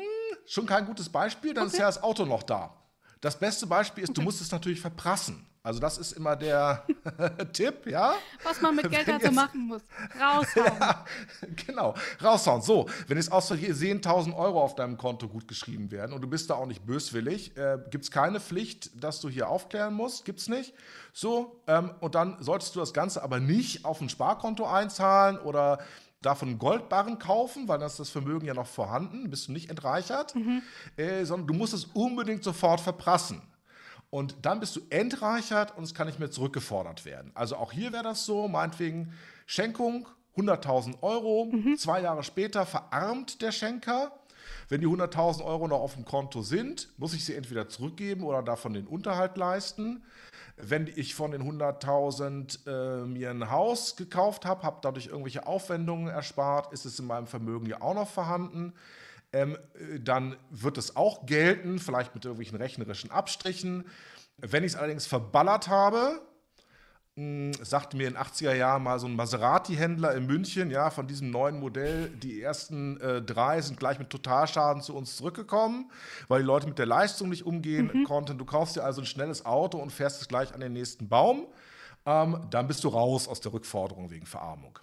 schon 0.47 0.67
kein 0.67 0.85
gutes 0.85 1.09
Beispiel, 1.09 1.55
dann 1.55 1.65
okay. 1.65 1.73
ist 1.73 1.79
ja 1.81 1.87
das 1.87 2.03
Auto 2.03 2.27
noch 2.27 2.43
da. 2.43 2.77
Das 3.21 3.39
beste 3.39 3.67
Beispiel 3.67 4.05
ist, 4.05 4.17
du 4.17 4.23
musst 4.23 4.41
es 4.41 4.51
natürlich 4.51 4.81
verprassen. 4.81 5.45
Also 5.63 5.81
das 5.81 5.99
ist 5.99 6.13
immer 6.13 6.35
der 6.37 6.87
Tipp, 7.53 7.87
ja? 7.87 8.15
Was 8.43 8.61
man 8.61 8.77
mit 8.77 8.89
Geld 8.91 9.09
also 9.09 9.31
machen 9.33 9.67
muss. 9.67 9.83
Raushauen. 10.19 10.79
Ja, 10.81 11.05
genau, 11.67 11.95
raushauen. 12.23 12.63
So, 12.63 12.89
wenn 13.07 13.19
es 13.19 13.31
aus 13.31 13.49
Versehen 13.49 13.99
1000 13.99 14.35
Euro 14.35 14.63
auf 14.63 14.77
deinem 14.77 14.97
Konto 14.97 15.29
gut 15.29 15.47
geschrieben 15.49 15.91
werden 15.91 16.13
und 16.13 16.23
du 16.23 16.29
bist 16.29 16.49
da 16.49 16.55
auch 16.55 16.67
nicht 16.67 16.87
böswillig, 16.87 17.57
äh, 17.57 17.79
gibt 17.91 18.05
es 18.05 18.11
keine 18.11 18.41
Pflicht, 18.41 19.03
dass 19.03 19.21
du 19.21 19.29
hier 19.29 19.49
aufklären 19.49 19.93
musst, 19.95 20.25
gibt 20.25 20.39
es 20.39 20.49
nicht. 20.49 20.73
So, 21.13 21.61
ähm, 21.67 21.91
und 22.01 22.15
dann 22.15 22.37
solltest 22.41 22.75
du 22.75 22.81
das 22.81 22.95
Ganze 22.95 23.23
aber 23.23 23.41
nicht 23.41 23.85
auf 23.85 24.01
ein 24.01 24.09
Sparkonto 24.09 24.65
einzahlen 24.65 25.39
oder 25.39 25.81
davon 26.21 26.59
Goldbarren 26.59 27.19
kaufen, 27.19 27.69
weil 27.69 27.79
dann 27.79 27.87
ist 27.87 28.01
das 28.01 28.11
Vermögen 28.11 28.47
ja 28.47 28.55
noch 28.55 28.67
vorhanden, 28.67 29.31
bist 29.31 29.49
du 29.49 29.53
nicht 29.53 29.71
entreichert, 29.71 30.35
mhm. 30.35 30.63
äh, 30.97 31.25
sondern 31.25 31.47
du 31.47 31.55
musst 31.55 31.75
es 31.75 31.85
unbedingt 31.87 32.43
sofort 32.43 32.81
verprassen. 32.81 33.43
Und 34.11 34.37
dann 34.43 34.59
bist 34.59 34.75
du 34.75 34.81
entreichert 34.91 35.77
und 35.77 35.85
es 35.85 35.95
kann 35.95 36.07
nicht 36.07 36.19
mehr 36.19 36.31
zurückgefordert 36.31 37.05
werden. 37.05 37.31
Also 37.35 37.57
auch 37.57 37.73
hier 37.73 37.93
wäre 37.93 38.03
das 38.03 38.25
so, 38.25 38.49
meinetwegen 38.49 39.13
Schenkung, 39.47 40.09
100.000 40.37 41.03
Euro, 41.03 41.47
mhm. 41.53 41.77
zwei 41.77 42.01
Jahre 42.01 42.23
später 42.23 42.65
verarmt 42.65 43.43
der 43.43 43.53
Schenker. 43.53 44.13
Wenn 44.69 44.81
die 44.81 44.87
100.000 44.87 45.45
Euro 45.45 45.67
noch 45.67 45.81
auf 45.81 45.95
dem 45.95 46.05
Konto 46.05 46.43
sind, 46.43 46.89
muss 46.99 47.15
ich 47.15 47.25
sie 47.25 47.35
entweder 47.35 47.69
zurückgeben 47.69 48.23
oder 48.23 48.43
davon 48.43 48.75
den 48.75 48.87
Unterhalt 48.87 49.37
leisten. 49.37 50.03
Wenn 50.57 50.87
ich 50.87 51.15
von 51.15 51.31
den 51.31 51.43
100.000 51.43 52.67
äh, 52.67 53.07
mir 53.07 53.31
ein 53.31 53.51
Haus 53.51 53.97
gekauft 53.97 54.45
habe, 54.45 54.63
habe 54.63 54.79
dadurch 54.83 55.07
irgendwelche 55.07 55.47
Aufwendungen 55.47 56.09
erspart, 56.09 56.73
ist 56.73 56.85
es 56.85 56.99
in 56.99 57.07
meinem 57.07 57.27
Vermögen 57.27 57.67
ja 57.67 57.81
auch 57.81 57.95
noch 57.95 58.09
vorhanden 58.09 58.75
ähm, 59.33 59.59
äh, 59.75 60.01
dann 60.01 60.37
wird 60.51 60.79
es 60.79 60.97
auch 60.97 61.27
gelten, 61.27 61.79
vielleicht 61.79 62.15
mit 62.15 62.25
irgendwelchen 62.25 62.57
rechnerischen 62.57 63.11
Abstrichen. 63.11 63.85
Wenn 64.39 64.65
ich 64.65 64.73
es 64.73 64.79
allerdings 64.79 65.07
verballert 65.07 65.69
habe, 65.69 66.21
mh, 67.19 67.57
hm, 67.57 67.65
sagte 67.65 67.97
mir 67.97 68.09
in 68.09 68.15
den 68.15 68.23
80er 68.23 68.55
Jahren 68.55 68.83
mal 68.83 68.99
so 68.99 69.07
ein 69.07 69.17
Maserati-Händler 69.17 70.15
in 70.15 70.27
München, 70.27 70.71
ja, 70.71 70.91
von 70.91 71.07
diesem 71.07 71.31
neuen 71.31 71.59
Modell, 71.59 72.09
die 72.09 72.41
ersten 72.41 73.01
äh, 73.01 73.21
drei 73.21 73.61
sind 73.61 73.79
gleich 73.79 73.99
mit 73.99 74.11
Totalschaden 74.11 74.83
zu 74.83 74.95
uns 74.95 75.17
zurückgekommen, 75.17 75.91
weil 76.29 76.41
die 76.41 76.47
Leute 76.47 76.67
mit 76.67 76.79
der 76.79 76.87
Leistung 76.87 77.29
nicht 77.29 77.45
umgehen 77.45 77.91
mhm. 77.93 78.05
konnten. 78.05 78.39
Du 78.39 78.45
kaufst 78.45 78.77
dir 78.77 78.85
also 78.85 79.03
ein 79.03 79.07
schnelles 79.07 79.45
Auto 79.45 79.79
und 79.79 79.91
fährst 79.91 80.23
es 80.23 80.29
gleich 80.29 80.55
an 80.55 80.61
den 80.61 80.73
nächsten 80.73 81.09
Baum. 81.09 81.47
Ähm, 82.07 82.47
dann 82.51 82.67
bist 82.69 82.85
du 82.85 82.89
raus 82.89 83.29
aus 83.29 83.41
der 83.41 83.53
Rückforderung 83.53 84.11
wegen 84.11 84.27
Verarmung. 84.27 84.79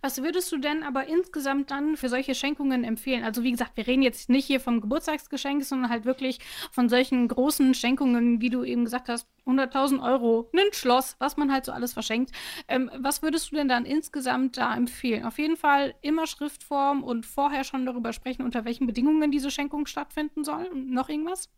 Was 0.00 0.22
würdest 0.22 0.52
du 0.52 0.58
denn 0.58 0.82
aber 0.82 1.06
insgesamt 1.06 1.70
dann 1.70 1.96
für 1.96 2.08
solche 2.08 2.34
Schenkungen 2.34 2.84
empfehlen? 2.84 3.24
Also 3.24 3.42
wie 3.42 3.50
gesagt, 3.52 3.76
wir 3.76 3.86
reden 3.86 4.02
jetzt 4.02 4.28
nicht 4.28 4.46
hier 4.46 4.60
vom 4.60 4.80
Geburtstagsgeschenk, 4.80 5.64
sondern 5.64 5.90
halt 5.90 6.04
wirklich 6.04 6.38
von 6.70 6.88
solchen 6.88 7.26
großen 7.28 7.74
Schenkungen, 7.74 8.40
wie 8.40 8.50
du 8.50 8.64
eben 8.64 8.84
gesagt 8.84 9.08
hast, 9.08 9.26
100.000 9.46 10.02
Euro, 10.02 10.50
ein 10.54 10.72
Schloss, 10.72 11.16
was 11.18 11.36
man 11.36 11.52
halt 11.52 11.64
so 11.64 11.72
alles 11.72 11.92
verschenkt. 11.92 12.32
Ähm, 12.68 12.90
was 12.96 13.22
würdest 13.22 13.50
du 13.50 13.56
denn 13.56 13.68
dann 13.68 13.84
insgesamt 13.84 14.56
da 14.56 14.74
empfehlen? 14.74 15.24
Auf 15.24 15.38
jeden 15.38 15.56
Fall 15.56 15.94
immer 16.02 16.26
Schriftform 16.26 17.02
und 17.02 17.26
vorher 17.26 17.64
schon 17.64 17.86
darüber 17.86 18.12
sprechen, 18.12 18.42
unter 18.42 18.64
welchen 18.64 18.86
Bedingungen 18.86 19.30
diese 19.30 19.50
Schenkung 19.50 19.86
stattfinden 19.86 20.44
soll. 20.44 20.70
Noch 20.74 21.08
irgendwas? 21.08 21.50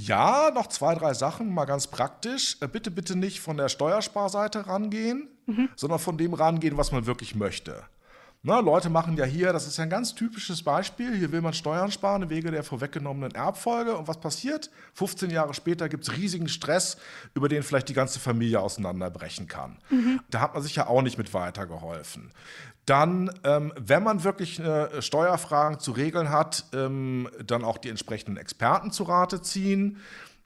Ja, 0.00 0.52
noch 0.54 0.68
zwei, 0.68 0.94
drei 0.94 1.12
Sachen, 1.12 1.52
mal 1.52 1.64
ganz 1.64 1.88
praktisch. 1.88 2.56
Äh, 2.60 2.68
bitte, 2.68 2.92
bitte 2.92 3.18
nicht 3.18 3.40
von 3.40 3.56
der 3.56 3.68
Steuersparseite 3.68 4.68
rangehen, 4.68 5.28
mhm. 5.46 5.70
sondern 5.74 5.98
von 5.98 6.16
dem 6.16 6.34
rangehen, 6.34 6.76
was 6.76 6.92
man 6.92 7.06
wirklich 7.06 7.34
möchte. 7.34 7.82
Na, 8.42 8.60
Leute 8.60 8.88
machen 8.88 9.16
ja 9.16 9.24
hier, 9.24 9.52
das 9.52 9.66
ist 9.66 9.78
ja 9.78 9.82
ein 9.82 9.90
ganz 9.90 10.14
typisches 10.14 10.62
Beispiel, 10.62 11.16
hier 11.16 11.32
will 11.32 11.40
man 11.40 11.52
Steuern 11.52 11.90
sparen 11.90 12.22
im 12.22 12.30
Wege 12.30 12.52
der 12.52 12.62
vorweggenommenen 12.62 13.32
Erbfolge. 13.32 13.96
Und 13.96 14.06
was 14.06 14.20
passiert? 14.20 14.70
15 14.94 15.30
Jahre 15.30 15.54
später 15.54 15.88
gibt 15.88 16.04
es 16.04 16.16
riesigen 16.16 16.48
Stress, 16.48 16.98
über 17.34 17.48
den 17.48 17.64
vielleicht 17.64 17.88
die 17.88 17.94
ganze 17.94 18.20
Familie 18.20 18.60
auseinanderbrechen 18.60 19.48
kann. 19.48 19.78
Mhm. 19.90 20.20
Da 20.30 20.40
hat 20.40 20.54
man 20.54 20.62
sich 20.62 20.76
ja 20.76 20.86
auch 20.86 21.02
nicht 21.02 21.18
mit 21.18 21.34
weitergeholfen. 21.34 22.30
Dann, 22.86 23.30
ähm, 23.42 23.72
wenn 23.76 24.04
man 24.04 24.22
wirklich 24.22 24.60
äh, 24.60 25.02
Steuerfragen 25.02 25.80
zu 25.80 25.90
regeln 25.90 26.30
hat, 26.30 26.64
ähm, 26.72 27.28
dann 27.44 27.64
auch 27.64 27.76
die 27.76 27.90
entsprechenden 27.90 28.36
Experten 28.36 28.92
zu 28.92 29.02
Rate 29.02 29.42
ziehen. 29.42 29.98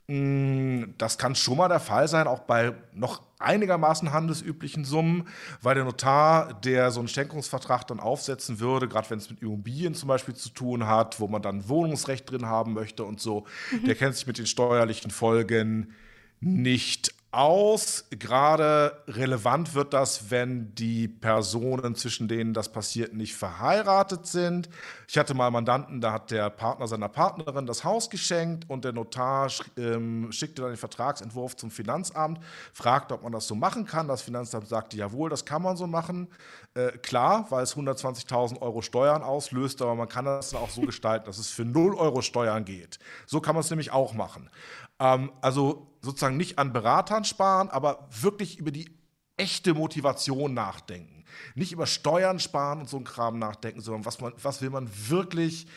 Mm, 0.07 0.95
das 0.97 1.17
kann 1.17 1.35
schon 1.35 1.57
mal 1.57 1.69
der 1.69 1.79
Fall 1.79 2.09
sein, 2.09 2.27
auch 2.27 2.39
bei 2.39 2.73
noch 2.91 3.21
einigermaßen 3.43 4.11
handelsüblichen 4.11 4.85
Summen, 4.85 5.27
weil 5.61 5.75
der 5.75 5.83
Notar, 5.83 6.53
der 6.53 6.91
so 6.91 6.99
einen 6.99 7.07
Schenkungsvertrag 7.07 7.87
dann 7.87 7.99
aufsetzen 7.99 8.59
würde, 8.59 8.87
gerade 8.87 9.09
wenn 9.09 9.19
es 9.19 9.29
mit 9.29 9.41
Immobilien 9.41 9.93
zum 9.93 10.07
Beispiel 10.07 10.35
zu 10.35 10.49
tun 10.49 10.87
hat, 10.87 11.19
wo 11.19 11.27
man 11.27 11.41
dann 11.41 11.67
Wohnungsrecht 11.67 12.29
drin 12.29 12.45
haben 12.45 12.73
möchte 12.73 13.03
und 13.03 13.19
so, 13.19 13.45
mhm. 13.71 13.85
der 13.85 13.95
kennt 13.95 14.15
sich 14.15 14.27
mit 14.27 14.37
den 14.37 14.47
steuerlichen 14.47 15.11
Folgen 15.11 15.93
nicht 16.39 17.13
aus. 17.33 18.05
Gerade 18.11 19.03
relevant 19.07 19.73
wird 19.73 19.93
das, 19.93 20.29
wenn 20.29 20.73
die 20.75 21.07
Personen, 21.07 21.95
zwischen 21.95 22.27
denen 22.27 22.53
das 22.53 22.71
passiert, 22.71 23.13
nicht 23.13 23.35
verheiratet 23.35 24.27
sind. 24.27 24.69
Ich 25.07 25.17
hatte 25.17 25.33
mal 25.33 25.47
einen 25.47 25.53
Mandanten, 25.53 26.01
da 26.01 26.13
hat 26.13 26.31
der 26.31 26.49
Partner 26.49 26.87
seiner 26.87 27.09
Partnerin 27.09 27.65
das 27.65 27.83
Haus 27.83 28.09
geschenkt 28.09 28.69
und 28.69 28.85
der 28.85 28.93
Notar 28.93 29.51
ähm, 29.77 30.31
schickte 30.31 30.61
dann 30.61 30.71
den 30.71 30.77
Vertragsentwurf 30.77 31.55
zum 31.55 31.71
Finanzamt, 31.71 32.39
fragte, 32.71 33.13
ob 33.15 33.23
man 33.23 33.31
das 33.31 33.47
so 33.47 33.55
machen 33.55 33.85
kann. 33.85 34.07
Das 34.07 34.21
Finanzamt 34.21 34.67
sagte, 34.67 34.97
jawohl, 34.97 35.29
das 35.29 35.45
kann 35.45 35.61
man 35.61 35.75
so 35.75 35.87
machen. 35.87 36.27
Äh, 36.75 36.91
klar, 36.99 37.45
weil 37.49 37.63
es 37.63 37.75
120.000 37.75 38.61
Euro 38.61 38.81
Steuern 38.81 39.21
auslöst, 39.21 39.81
aber 39.81 39.95
man 39.95 40.07
kann 40.07 40.25
das 40.25 40.51
dann 40.51 40.61
auch 40.61 40.69
so 40.69 40.81
gestalten, 40.85 41.25
dass 41.25 41.37
es 41.37 41.49
für 41.49 41.65
0 41.65 41.95
Euro 41.95 42.21
Steuern 42.21 42.65
geht. 42.65 42.99
So 43.25 43.41
kann 43.41 43.55
man 43.55 43.61
es 43.61 43.69
nämlich 43.69 43.91
auch 43.91 44.13
machen. 44.13 44.49
Ähm, 44.99 45.31
also 45.41 45.93
sozusagen 46.01 46.37
nicht 46.37 46.59
an 46.59 46.73
Beratern 46.73 47.23
sparen, 47.23 47.69
aber 47.69 48.07
wirklich 48.11 48.57
über 48.59 48.71
die 48.71 48.89
echte 49.37 49.73
Motivation 49.73 50.53
nachdenken. 50.53 51.23
Nicht 51.55 51.71
über 51.71 51.87
Steuern 51.87 52.39
sparen 52.39 52.81
und 52.81 52.89
so 52.89 52.97
ein 52.97 53.03
Kram 53.03 53.39
nachdenken, 53.39 53.81
sondern 53.81 54.05
was, 54.05 54.21
man, 54.21 54.33
was 54.41 54.61
will 54.61 54.69
man 54.69 54.89
wirklich 55.09 55.67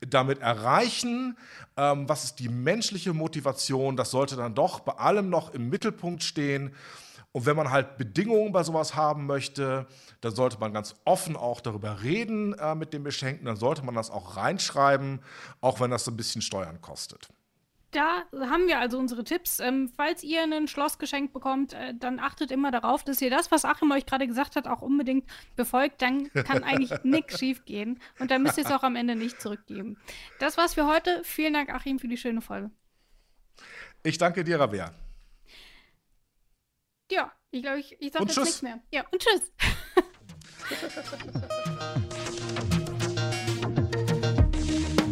damit 0.00 0.40
erreichen? 0.40 1.36
Ähm, 1.76 2.08
was 2.08 2.24
ist 2.24 2.40
die 2.40 2.48
menschliche 2.48 3.12
Motivation? 3.12 3.96
Das 3.96 4.10
sollte 4.10 4.36
dann 4.36 4.54
doch 4.54 4.80
bei 4.80 4.92
allem 4.92 5.30
noch 5.30 5.54
im 5.54 5.68
Mittelpunkt 5.68 6.24
stehen. 6.24 6.74
Und 7.30 7.46
wenn 7.46 7.56
man 7.56 7.70
halt 7.70 7.96
Bedingungen 7.96 8.52
bei 8.52 8.62
sowas 8.62 8.94
haben 8.94 9.26
möchte, 9.26 9.86
dann 10.20 10.34
sollte 10.34 10.58
man 10.58 10.72
ganz 10.72 10.94
offen 11.04 11.36
auch 11.36 11.60
darüber 11.60 12.02
reden 12.02 12.54
äh, 12.54 12.74
mit 12.74 12.92
dem 12.92 13.02
Beschenkten. 13.02 13.46
Dann 13.46 13.56
sollte 13.56 13.84
man 13.84 13.94
das 13.94 14.10
auch 14.10 14.36
reinschreiben, 14.36 15.20
auch 15.60 15.80
wenn 15.80 15.90
das 15.90 16.04
so 16.04 16.10
ein 16.10 16.16
bisschen 16.16 16.42
Steuern 16.42 16.80
kostet 16.80 17.28
da 17.94 18.24
haben 18.32 18.66
wir 18.66 18.78
also 18.78 18.98
unsere 18.98 19.24
Tipps. 19.24 19.60
Ähm, 19.60 19.90
falls 19.96 20.22
ihr 20.22 20.42
ein 20.42 20.68
Schloss 20.68 20.98
geschenkt 20.98 21.32
bekommt, 21.32 21.72
äh, 21.72 21.94
dann 21.94 22.18
achtet 22.18 22.50
immer 22.50 22.70
darauf, 22.70 23.04
dass 23.04 23.20
ihr 23.20 23.30
das, 23.30 23.50
was 23.50 23.64
Achim 23.64 23.90
euch 23.92 24.04
gerade 24.04 24.26
gesagt 24.26 24.56
hat, 24.56 24.66
auch 24.66 24.82
unbedingt 24.82 25.30
befolgt. 25.56 26.02
Dann 26.02 26.30
kann 26.32 26.64
eigentlich 26.64 26.90
nichts 27.04 27.38
schief 27.38 27.64
gehen. 27.64 28.00
Und 28.18 28.30
dann 28.30 28.42
müsst 28.42 28.58
ihr 28.58 28.64
es 28.64 28.72
auch 28.72 28.82
am 28.82 28.96
Ende 28.96 29.14
nicht 29.14 29.40
zurückgeben. 29.40 29.96
Das 30.40 30.56
war's 30.56 30.74
für 30.74 30.86
heute. 30.86 31.22
Vielen 31.24 31.54
Dank, 31.54 31.70
Achim, 31.72 31.98
für 31.98 32.08
die 32.08 32.16
schöne 32.16 32.40
Folge. 32.40 32.70
Ich 34.02 34.18
danke 34.18 34.44
dir, 34.44 34.58
Rabea. 34.58 34.92
Ja, 37.10 37.32
ich 37.50 37.62
glaube, 37.62 37.78
ich, 37.78 37.96
ich 38.00 38.12
sage 38.12 38.24
jetzt 38.24 38.34
tschüss. 38.34 38.44
nichts 38.44 38.62
mehr. 38.62 38.80
Ja, 38.90 39.04
und 39.10 39.22
tschüss. 39.22 39.52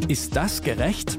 Ist 0.09 0.35
das 0.35 0.63
gerecht? 0.63 1.19